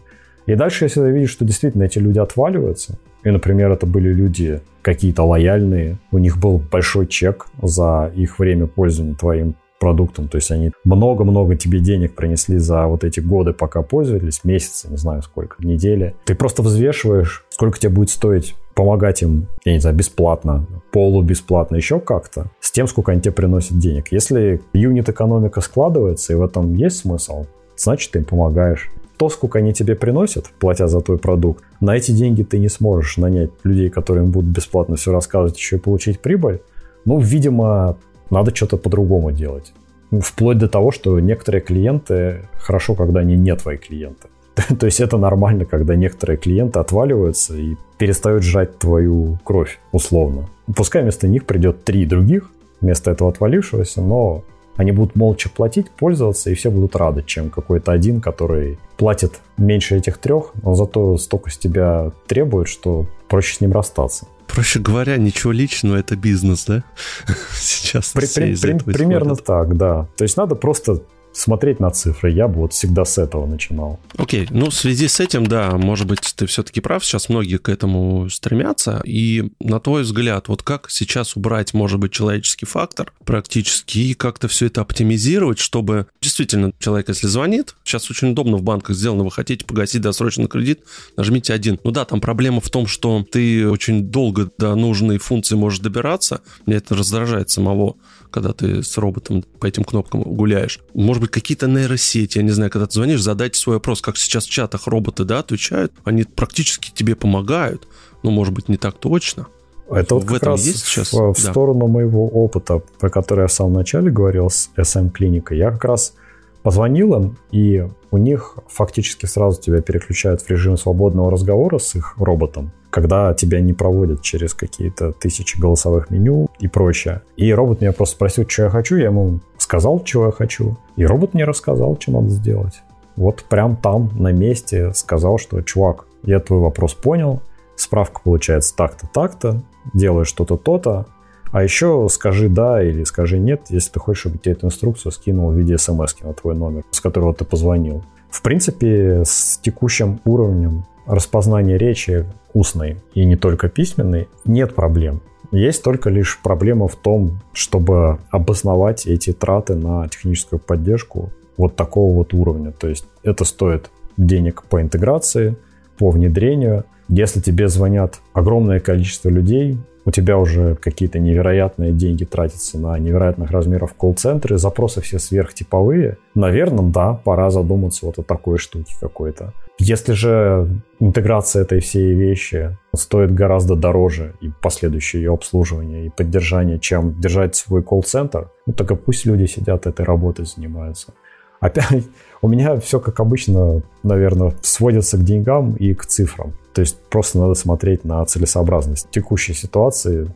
[0.47, 4.59] И дальше, если ты видишь, что действительно эти люди отваливаются, и, например, это были люди
[4.81, 9.53] какие-то лояльные, у них был большой чек за их время пользования твоим
[9.83, 14.87] продуктом, то есть они много-много тебе денег принесли за вот эти годы, пока пользовались, месяцы,
[14.89, 16.15] не знаю сколько, недели.
[16.23, 21.99] Ты просто взвешиваешь, сколько тебе будет стоить помогать им, я не знаю, бесплатно, полубесплатно, еще
[21.99, 24.11] как-то, с тем, сколько они тебе приносят денег.
[24.11, 28.89] Если юнит-экономика складывается, и в этом есть смысл, значит, ты им помогаешь.
[29.17, 33.17] То, сколько они тебе приносят, платя за твой продукт, на эти деньги ты не сможешь
[33.17, 36.61] нанять людей, которые им будут бесплатно все рассказывать, еще и получить прибыль.
[37.03, 37.97] Ну, видимо,
[38.33, 39.73] надо что-то по-другому делать.
[40.11, 44.27] Вплоть до того, что некоторые клиенты хорошо, когда они не твои клиенты.
[44.79, 50.49] То есть это нормально, когда некоторые клиенты отваливаются и перестают жать твою кровь, условно.
[50.75, 54.43] Пускай вместо них придет три других, вместо этого отвалившегося, но
[54.75, 59.97] они будут молча платить, пользоваться, и все будут рады, чем какой-то один, который платит меньше
[59.97, 64.27] этих трех, но зато столько с тебя требует, что проще с ним расстаться.
[64.53, 66.83] Проще говоря, ничего личного, это бизнес, да?
[67.53, 70.07] Сейчас при, при, при, Примерно так, да.
[70.15, 71.01] То есть надо просто
[71.33, 72.31] смотреть на цифры.
[72.31, 73.99] Я бы вот всегда с этого начинал.
[74.17, 74.47] Окей, okay.
[74.51, 78.29] ну в связи с этим, да, может быть, ты все-таки прав, сейчас многие к этому
[78.29, 79.01] стремятся.
[79.03, 84.47] И на твой взгляд, вот как сейчас убрать, может быть, человеческий фактор практически и как-то
[84.47, 89.31] все это оптимизировать, чтобы действительно человек, если звонит, сейчас очень удобно в банках сделано, вы
[89.31, 90.81] хотите погасить досрочный кредит,
[91.17, 91.79] нажмите один.
[91.83, 96.41] Ну да, там проблема в том, что ты очень долго до нужной функции можешь добираться,
[96.65, 97.95] мне это раздражает самого
[98.33, 100.79] когда ты с роботом по этим кнопкам гуляешь.
[100.93, 104.45] Может быть, какие-то нейросети, я не знаю, когда ты звонишь, задать свой вопрос, как сейчас
[104.45, 107.87] в чатах роботы, да, отвечают, они практически тебе помогают,
[108.23, 109.47] но, может быть, не так точно.
[109.89, 111.13] Это вот в как раз есть сейчас?
[111.13, 111.51] в, в да.
[111.51, 115.57] сторону моего опыта, про который я в самом начале говорил с SM-клиникой.
[115.57, 116.15] Я как раз
[116.63, 122.15] позвонил им, и у них фактически сразу тебя переключают в режим свободного разговора с их
[122.17, 127.23] роботом когда тебя не проводят через какие-то тысячи голосовых меню и прочее.
[127.35, 130.77] И робот меня просто спросил, что я хочу, я ему сказал, чего я хочу.
[130.95, 132.83] И робот мне рассказал, что надо сделать.
[133.15, 137.41] Вот прям там, на месте, сказал, что, чувак, я твой вопрос понял,
[137.75, 139.63] справка получается так-то, так-то,
[139.95, 141.07] делаешь что-то, то-то,
[141.51, 145.49] а еще скажи да или скажи нет, если ты хочешь, чтобы тебе эту инструкцию скинул
[145.49, 148.03] в виде смс на твой номер, с которого ты позвонил.
[148.29, 155.21] В принципе, с текущим уровнем распознания речи устной и не только письменной, нет проблем.
[155.51, 162.15] Есть только лишь проблема в том, чтобы обосновать эти траты на техническую поддержку вот такого
[162.15, 162.71] вот уровня.
[162.71, 165.55] То есть это стоит денег по интеграции,
[165.97, 166.85] по внедрению.
[167.07, 173.51] Если тебе звонят огромное количество людей, у тебя уже какие-то невероятные деньги тратятся на невероятных
[173.51, 179.53] размеров колл-центры, запросы все сверхтиповые, наверное, да, пора задуматься вот о такой штуке какой-то.
[179.79, 186.79] Если же интеграция этой всей вещи стоит гораздо дороже и последующее ее обслуживание и поддержание,
[186.79, 191.13] чем держать свой колл-центр, ну так и пусть люди сидят этой работой занимаются.
[191.59, 192.05] Опять,
[192.43, 196.51] у меня все как обычно, наверное, сводится к деньгам и к цифрам.
[196.73, 200.29] То есть просто надо смотреть на целесообразность текущей ситуации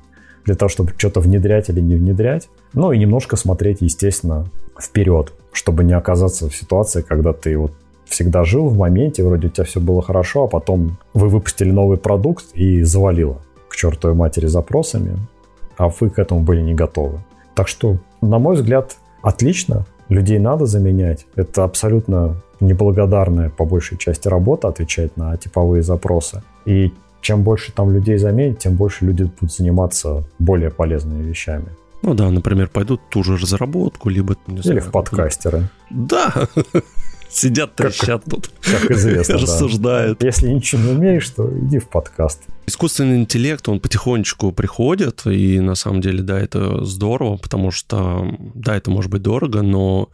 [0.46, 2.48] для того, чтобы что-то внедрять или не внедрять.
[2.72, 4.48] Ну и немножко смотреть, естественно,
[4.82, 7.74] вперед, чтобы не оказаться в ситуации, когда ты вот
[8.06, 11.98] всегда жил в моменте, вроде у тебя все было хорошо, а потом вы выпустили новый
[11.98, 15.18] продукт и завалило к чертовой матери запросами,
[15.76, 17.20] а вы к этому были не готовы.
[17.54, 19.86] Так что, на мой взгляд, отлично.
[20.10, 21.26] Людей надо заменять.
[21.36, 26.44] Это абсолютно неблагодарная по большей части работа отвечать на типовые запросы.
[26.66, 31.68] И чем больше там людей заменить, тем больше люди будут заниматься более полезными вещами.
[32.04, 34.36] Ну да, например, пойдут ту же разработку, либо...
[34.48, 35.70] Не Или знаю, в подкастеры.
[35.90, 36.32] Да,
[37.30, 38.50] сидят, трещат тут.
[38.62, 40.24] Как известно, Рассуждают.
[40.24, 42.42] Если ничего не умеешь, то иди в подкаст.
[42.66, 48.76] Искусственный интеллект, он потихонечку приходит, и на самом деле, да, это здорово, потому что, да,
[48.76, 50.10] это может быть дорого, но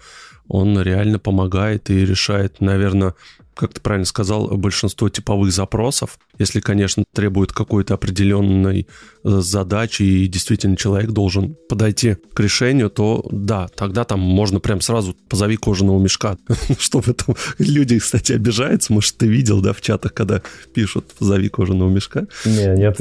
[0.47, 3.15] он реально помогает и решает, наверное,
[3.55, 6.19] как ты правильно сказал, большинство типовых запросов.
[6.39, 8.87] Если, конечно, требует какой-то определенной
[9.23, 14.81] э, задачи и действительно человек должен подойти к решению, то да, тогда там можно прям
[14.81, 16.37] сразу позови кожаного мешка,
[16.79, 18.93] чтобы там люди, кстати, обижаются.
[18.93, 20.41] Может, ты видел, да, в чатах, когда
[20.73, 22.27] пишут позови кожаного мешка?
[22.45, 22.93] Не, я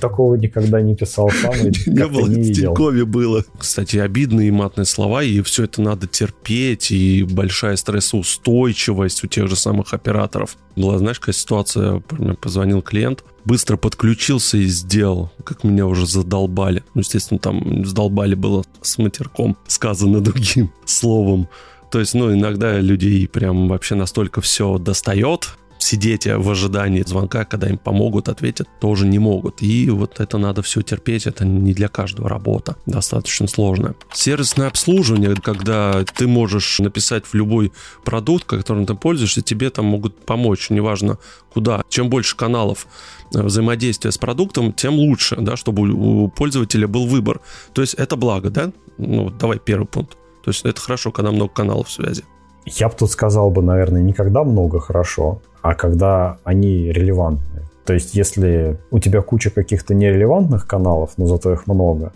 [0.00, 1.54] такого никогда не писал сам.
[1.86, 3.44] Не было, в Тинькове было.
[3.58, 9.56] Кстати, обидные матные слова, и все это надо терпеть, и большая стрессоустойчивость у тех же
[9.56, 10.56] самых операторов.
[10.76, 16.84] Была, знаешь, какая ситуация, мне позвонил клиент, быстро подключился и сделал, как меня уже задолбали.
[16.94, 21.48] Ну, естественно, там задолбали было с матерком, сказано другим словом.
[21.90, 27.68] То есть, ну, иногда людей прям вообще настолько все достает, сидеть в ожидании звонка, когда
[27.68, 29.62] им помогут, ответят, тоже не могут.
[29.62, 33.94] И вот это надо все терпеть, это не для каждого работа, достаточно сложная.
[34.12, 37.72] Сервисное обслуживание, когда ты можешь написать в любой
[38.04, 41.18] продукт, которым ты пользуешься, тебе там могут помочь, неважно
[41.52, 41.82] куда.
[41.88, 42.86] Чем больше каналов
[43.34, 47.40] э, взаимодействия с продуктом, тем лучше, да, чтобы у пользователя был выбор.
[47.72, 48.72] То есть это благо, да?
[48.98, 50.16] Ну, давай первый пункт.
[50.44, 52.24] То есть это хорошо, когда много каналов связи.
[52.66, 57.62] Я бы тут сказал бы, наверное, никогда много хорошо, а когда они релевантны.
[57.86, 62.12] То есть, если у тебя куча каких-то нерелевантных каналов, но зато их много,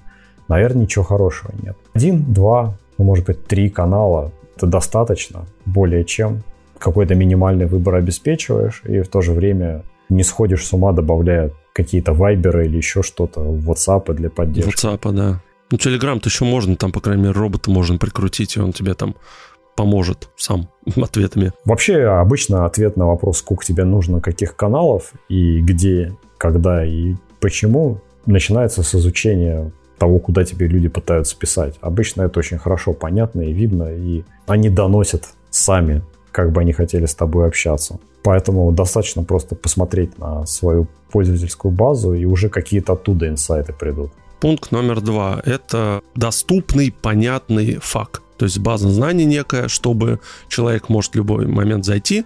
[0.49, 1.75] наверное, ничего хорошего нет.
[1.95, 6.43] Один, два, ну, может быть, три канала– это достаточно, более чем.
[6.79, 12.13] Какой-то минимальный выбор обеспечиваешь, и в то же время не сходишь с ума, добавляя какие-то
[12.13, 14.87] вайберы или еще что-то в WhatsApp для поддержки.
[14.87, 15.41] WhatsApp, да.
[15.71, 19.15] Ну, Telegram-то еще можно, там, по крайней мере, робота можно прикрутить, и он тебе там
[19.79, 21.53] поможет сам ответами.
[21.65, 28.01] Вообще, обычно ответ на вопрос, сколько тебе нужно каких каналов и где, когда и почему,
[28.27, 31.77] начинается с изучения того, куда тебе люди пытаются писать.
[31.81, 36.03] Обычно это очень хорошо понятно и видно, и они доносят сами,
[36.33, 38.01] как бы они хотели с тобой общаться.
[38.25, 44.11] Поэтому достаточно просто посмотреть на свою пользовательскую базу, и уже какие-то оттуда инсайты придут.
[44.41, 48.23] Пункт номер два– это доступный, понятный факт.
[48.39, 52.25] То есть база знаний некая, чтобы человек может в любой момент зайти,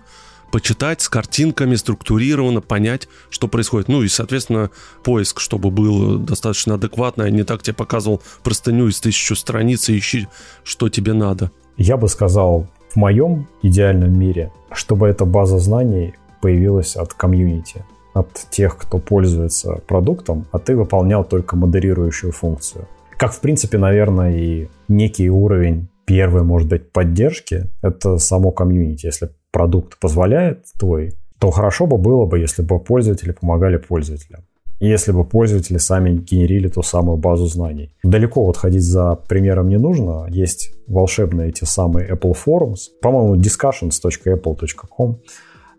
[0.53, 3.89] почитать с картинками, структурированно понять, что происходит.
[3.89, 4.71] Ну и, соответственно,
[5.03, 9.99] поиск, чтобы был достаточно адекватный, а не так тебе показывал простыню из тысячу страниц и
[9.99, 10.29] ищи,
[10.63, 11.51] что тебе надо.
[11.79, 18.29] Я бы сказал, в моем идеальном мире, чтобы эта база знаний появилась от комьюнити, от
[18.51, 22.87] тех, кто пользуется продуктом, а ты выполнял только модерирующую функцию.
[23.17, 29.07] Как, в принципе, наверное, и некий уровень первой, может быть, поддержки— это само комьюнити.
[29.07, 34.42] Если продукт позволяет твой, то хорошо бы было бы, если бы пользователи помогали пользователям.
[34.82, 37.94] И если бы пользователи сами генерили ту самую базу знаний.
[38.03, 40.26] Далеко вот ходить за примером не нужно.
[40.28, 42.90] Есть волшебные эти самые Apple Forums.
[43.00, 45.18] По-моему, discussions.apple.com.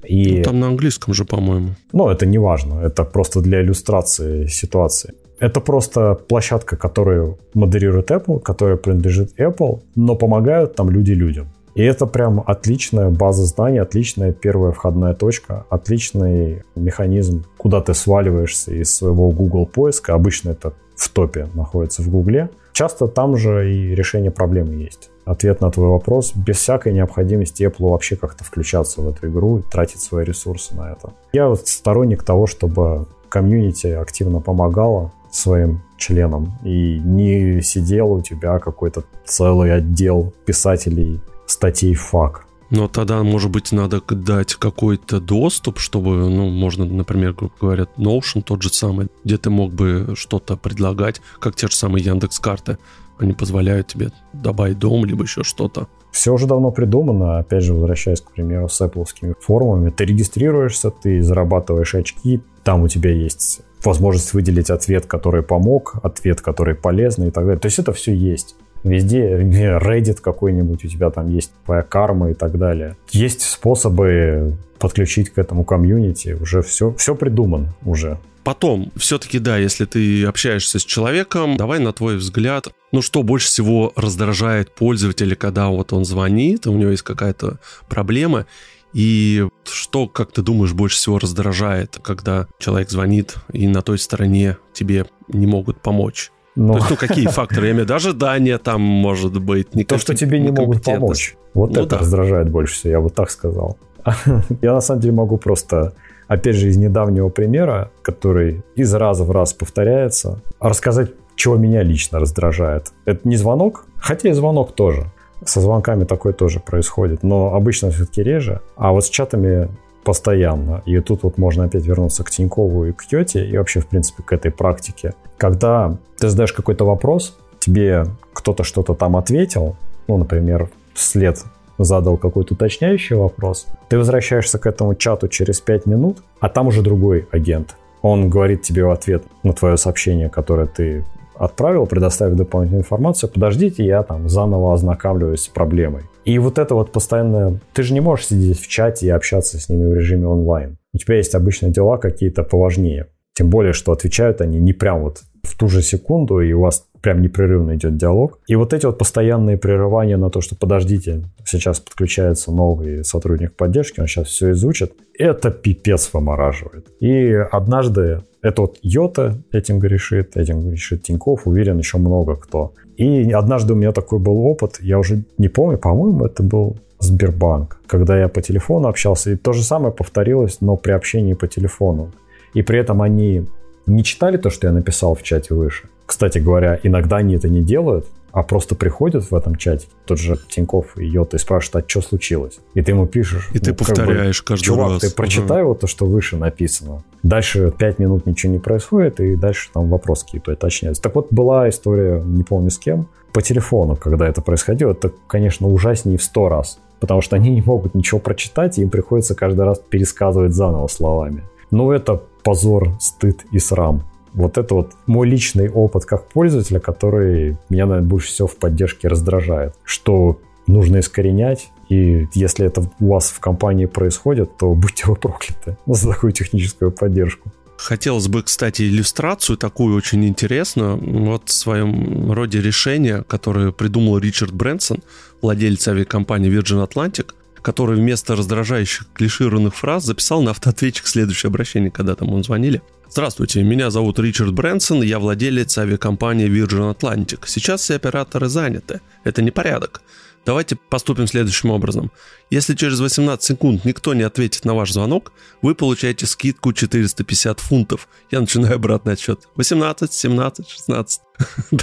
[0.06, 0.38] И...
[0.38, 1.70] Ну, там на английском же, по-моему.
[1.92, 2.80] Ну, это не важно.
[2.80, 5.14] Это просто для иллюстрации ситуации.
[5.44, 11.48] Это просто площадка, которую модерирует Apple, которая принадлежит Apple, но помогают там люди людям.
[11.76, 18.72] И это прям отличная база знаний, отличная первая входная точка, отличный механизм, куда ты сваливаешься
[18.72, 20.14] из своего Google поиска.
[20.14, 22.50] Обычно это в топе находится в Гугле.
[22.72, 25.10] Часто там же и решение проблемы есть.
[25.26, 29.62] Ответ на твой вопрос без всякой необходимости Apple вообще как-то включаться в эту игру и
[29.64, 31.12] тратить свои ресурсы на это.
[31.34, 38.60] Я вот сторонник того, чтобы комьюнити активно помогало своим членам и не сидел у тебя
[38.60, 42.46] какой-то целый отдел писателей статей фак.
[42.70, 48.42] Но тогда, может быть, надо дать какой-то доступ, чтобы, ну, можно, например, грубо говоря, Notion
[48.42, 52.78] тот же самый, где ты мог бы что-то предлагать, как те же самые Яндекс карты.
[53.20, 55.88] Они позволяют тебе добавить дом, либо еще что-то.
[56.14, 57.40] Все уже давно придумано.
[57.40, 59.90] Опять же, возвращаясь, к примеру, с Apple форумами.
[59.90, 66.40] Ты регистрируешься, ты зарабатываешь очки, там у тебя есть возможность выделить ответ, который помог, ответ,
[66.40, 67.60] который полезный и так далее.
[67.60, 68.56] То есть это все есть.
[68.84, 72.98] Везде Reddit какой-нибудь, у тебя там есть твоя карма и так далее.
[73.12, 78.20] Есть способы подключить к этому комьюнити, уже все, все придумано уже.
[78.44, 83.48] Потом, все-таки, да, если ты общаешься с человеком, давай на твой взгляд, ну что больше
[83.48, 88.46] всего раздражает пользователя, когда вот он звонит, у него есть какая-то проблема,
[88.92, 94.58] и что, как ты думаешь, больше всего раздражает, когда человек звонит и на той стороне
[94.74, 96.33] тебе не могут помочь?
[96.56, 96.74] Но...
[96.74, 97.68] То есть, ну, какие факторы?
[97.68, 99.74] Я имею в виду, ожидание там может быть.
[99.76, 101.36] Не То, что тебе не могут помочь.
[101.54, 101.98] Вот ну, это да.
[102.00, 103.78] раздражает больше всего, я бы так сказал.
[104.62, 105.94] я на самом деле могу просто,
[106.28, 112.20] опять же, из недавнего примера, который из раза в раз повторяется, рассказать, чего меня лично
[112.20, 112.92] раздражает.
[113.06, 115.06] Это не звонок, хотя и звонок тоже.
[115.46, 118.62] Со звонками такое тоже происходит, но обычно все-таки реже.
[118.76, 119.70] А вот с чатами
[120.04, 120.82] постоянно.
[120.86, 124.24] И тут вот можно опять вернуться к Тинькову и к Йоте, и вообще, в принципе,
[124.24, 125.14] к этой практике.
[125.38, 129.76] Когда ты задаешь какой-то вопрос, тебе кто-то что-то там ответил,
[130.08, 131.44] ну, например, вслед
[131.78, 136.82] задал какой-то уточняющий вопрос, ты возвращаешься к этому чату через 5 минут, а там уже
[136.82, 137.76] другой агент.
[138.02, 143.84] Он говорит тебе в ответ на твое сообщение, которое ты отправил, предоставив дополнительную информацию, подождите,
[143.86, 146.04] я там заново ознакомливаюсь с проблемой.
[146.26, 147.60] И вот это вот постоянно...
[147.74, 150.78] Ты же не можешь сидеть в чате и общаться с ними в режиме онлайн.
[150.94, 153.08] У тебя есть обычно дела какие-то поважнее.
[153.34, 156.88] Тем более, что отвечают они не прям вот в ту же секунду, и у вас
[157.04, 158.40] прям непрерывно идет диалог.
[158.48, 164.00] И вот эти вот постоянные прерывания на то, что подождите, сейчас подключается новый сотрудник поддержки,
[164.00, 166.88] он сейчас все изучит, это пипец вымораживает.
[167.02, 172.74] И однажды это вот Йота этим грешит, этим грешит Тиньков, уверен, еще много кто.
[172.96, 177.82] И однажды у меня такой был опыт, я уже не помню, по-моему, это был Сбербанк,
[177.86, 182.14] когда я по телефону общался, и то же самое повторилось, но при общении по телефону.
[182.54, 183.46] И при этом они
[183.86, 185.90] не читали то, что я написал в чате выше.
[186.06, 190.40] Кстати говоря, иногда они это не делают, а просто приходят в этом чате, тот же
[190.50, 192.60] Тиньков и Йота, и спрашивают, а что случилось?
[192.74, 193.50] И ты ему пишешь.
[193.54, 195.02] И ну, ты повторяешь как бы, каждый Чувак, раз.
[195.02, 195.70] ты прочитай угу.
[195.70, 197.04] вот то, что выше написано.
[197.22, 201.04] Дальше 5 минут ничего не происходит, и дальше там вопросы какие-то уточняются.
[201.04, 204.92] Так вот, была история, не помню с кем, по телефону, когда это происходило.
[204.92, 206.80] Это, конечно, ужаснее в сто раз.
[207.00, 211.44] Потому что они не могут ничего прочитать, и им приходится каждый раз пересказывать заново словами.
[211.70, 214.04] Ну, это позор, стыд и срам.
[214.34, 219.08] Вот это вот мой личный опыт как пользователя, который меня, наверное, больше всего в поддержке
[219.08, 219.76] раздражает.
[219.84, 225.78] Что нужно искоренять, и если это у вас в компании происходит, то будьте вы прокляты
[225.86, 227.52] за такую техническую поддержку.
[227.78, 230.98] Хотелось бы, кстати, иллюстрацию такую очень интересную.
[231.26, 235.00] Вот в своем роде решение, которое придумал Ричард Брэнсон,
[235.42, 242.14] владелец авиакомпании Virgin Atlantic, который вместо раздражающих клишированных фраз записал на автоответчик следующее обращение, когда
[242.14, 242.84] там он звонили.
[243.10, 247.44] Здравствуйте, меня зовут Ричард Брэнсон, я владелец авиакомпании Virgin Atlantic.
[247.46, 249.02] Сейчас все операторы заняты.
[249.24, 250.02] Это непорядок.
[250.46, 252.12] Давайте поступим следующим образом.
[252.50, 258.10] Если через 18 секунд никто не ответит на ваш звонок, вы получаете скидку 450 фунтов.
[258.30, 259.48] Я начинаю обратный отсчет.
[259.56, 261.22] 18, 17, 16.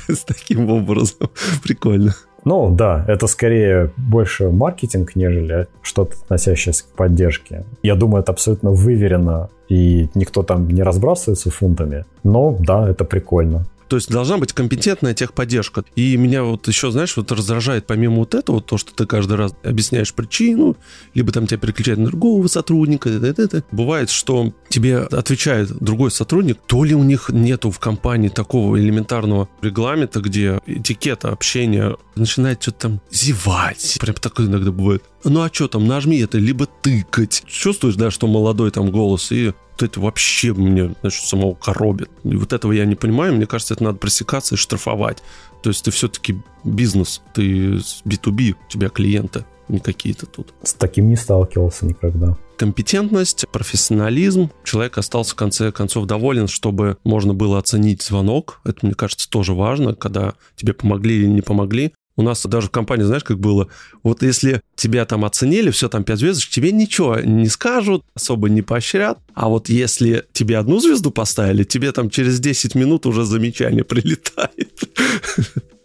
[0.08, 1.30] С таким образом.
[1.62, 2.14] Прикольно.
[2.44, 7.64] Ну да, это скорее больше маркетинг, нежели что-то относящееся к поддержке.
[7.82, 12.04] Я думаю, это абсолютно выверено, и никто там не разбрасывается фунтами.
[12.24, 13.66] Но да, это прикольно.
[13.90, 15.84] То есть должна быть компетентная техподдержка.
[15.96, 19.52] И меня вот еще, знаешь, вот раздражает помимо вот этого, то, что ты каждый раз
[19.64, 20.76] объясняешь причину,
[21.12, 23.08] либо там тебя переключают на другого сотрудника.
[23.08, 23.64] Это, это, это.
[23.72, 29.48] Бывает, что тебе отвечает другой сотрудник, то ли у них нету в компании такого элементарного
[29.60, 33.98] регламента, где этикета общения начинает что-то там зевать.
[34.00, 35.02] Прям такое иногда бывает.
[35.24, 37.42] Ну а что там, нажми это, либо тыкать.
[37.46, 42.10] Чувствуешь, да, что молодой там голос, и вот это вообще мне, значит, самого коробит.
[42.24, 45.22] И вот этого я не понимаю, мне кажется, это надо пресекаться и штрафовать.
[45.62, 49.44] То есть ты все-таки бизнес, ты B2B, у тебя клиенты.
[49.68, 50.52] не какие-то тут.
[50.62, 52.36] С таким не сталкивался никогда.
[52.56, 54.50] Компетентность, профессионализм.
[54.64, 58.60] Человек остался в конце концов доволен, чтобы можно было оценить звонок.
[58.64, 61.92] Это, мне кажется, тоже важно, когда тебе помогли или не помогли.
[62.20, 63.68] У нас даже в компании, знаешь, как было,
[64.02, 68.60] вот если тебя там оценили, все там 5 звездочек, тебе ничего не скажут, особо не
[68.60, 69.18] поощрят.
[69.32, 74.80] А вот если тебе одну звезду поставили, тебе там через 10 минут уже замечание прилетает.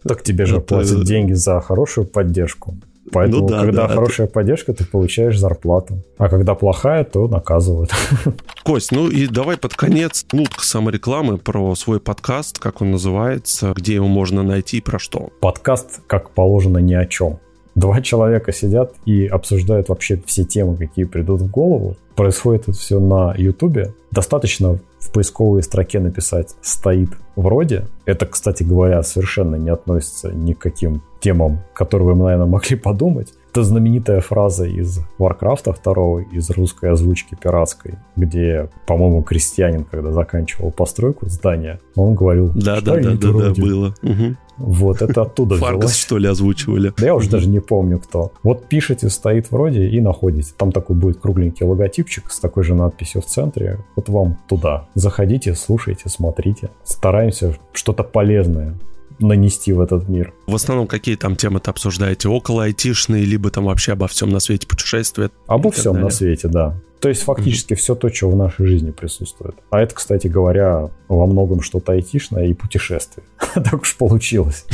[0.02, 2.76] Так тебе же платят деньги за хорошую поддержку.
[3.12, 4.32] Поэтому, ну, да, когда да, хорошая ты...
[4.32, 6.02] поддержка, ты получаешь зарплату.
[6.18, 7.92] А когда плохая, то наказывают.
[8.64, 13.94] Кость, ну и давай под конец минутка саморекламы про свой подкаст, как он называется, где
[13.94, 15.30] его можно найти и про что.
[15.40, 17.38] Подкаст, как положено, ни о чем.
[17.74, 21.96] Два человека сидят и обсуждают вообще все темы, какие придут в голову.
[22.14, 23.92] Происходит это все на Ютубе.
[24.10, 27.86] Достаточно в поисковой строке написать «стоит вроде».
[28.04, 33.32] Это, кстати говоря, совершенно не относится ни к каким темам, которые вы, наверное, могли подумать.
[33.56, 40.70] Это знаменитая фраза из Варкрафта 2, из русской озвучки пиратской, где, по-моему, крестьянин, когда заканчивал
[40.70, 43.94] постройку здания, он говорил, да, да, да, да, да, было.
[44.02, 44.36] Угу.
[44.58, 46.92] Вот, это оттуда Фаргас, что ли, озвучивали?
[46.98, 48.30] Да я уже даже не помню, кто.
[48.42, 50.52] Вот пишете, стоит вроде и находите.
[50.54, 53.78] Там такой будет кругленький логотипчик с такой же надписью в центре.
[53.96, 54.86] Вот вам туда.
[54.94, 56.68] Заходите, слушайте, смотрите.
[56.84, 58.74] Стараемся что-то полезное
[59.18, 60.32] нанести в этот мир.
[60.46, 62.28] В основном какие там темы-то обсуждаете?
[62.28, 65.30] Около айтишные, либо там вообще обо всем на свете путешествия?
[65.46, 66.04] Обо всем далее.
[66.04, 66.78] на свете, да.
[67.00, 67.76] То есть фактически mm-hmm.
[67.76, 69.54] все то, что в нашей жизни присутствует.
[69.70, 73.24] А это, кстати говоря, во многом что-то айтишное и путешествие.
[73.54, 74.64] так уж получилось.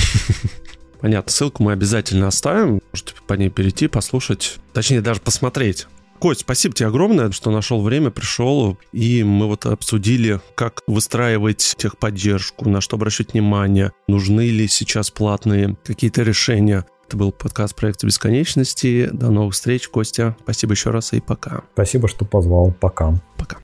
[1.01, 2.81] Понятно, ссылку мы обязательно оставим.
[2.93, 5.89] Можете по ней перейти, послушать, точнее даже посмотреть
[6.23, 12.69] Кость, спасибо тебе огромное, что нашел время, пришел, и мы вот обсудили, как выстраивать техподдержку,
[12.69, 16.87] на что обращать внимание, нужны ли сейчас платные какие-то решения.
[17.09, 19.11] Это был подкаст проекта бесконечности.
[19.13, 20.37] До новых встреч, Костя.
[20.45, 21.65] Спасибо еще раз и пока.
[21.73, 22.71] Спасибо, что позвал.
[22.71, 23.21] Пока.
[23.37, 23.59] Пока.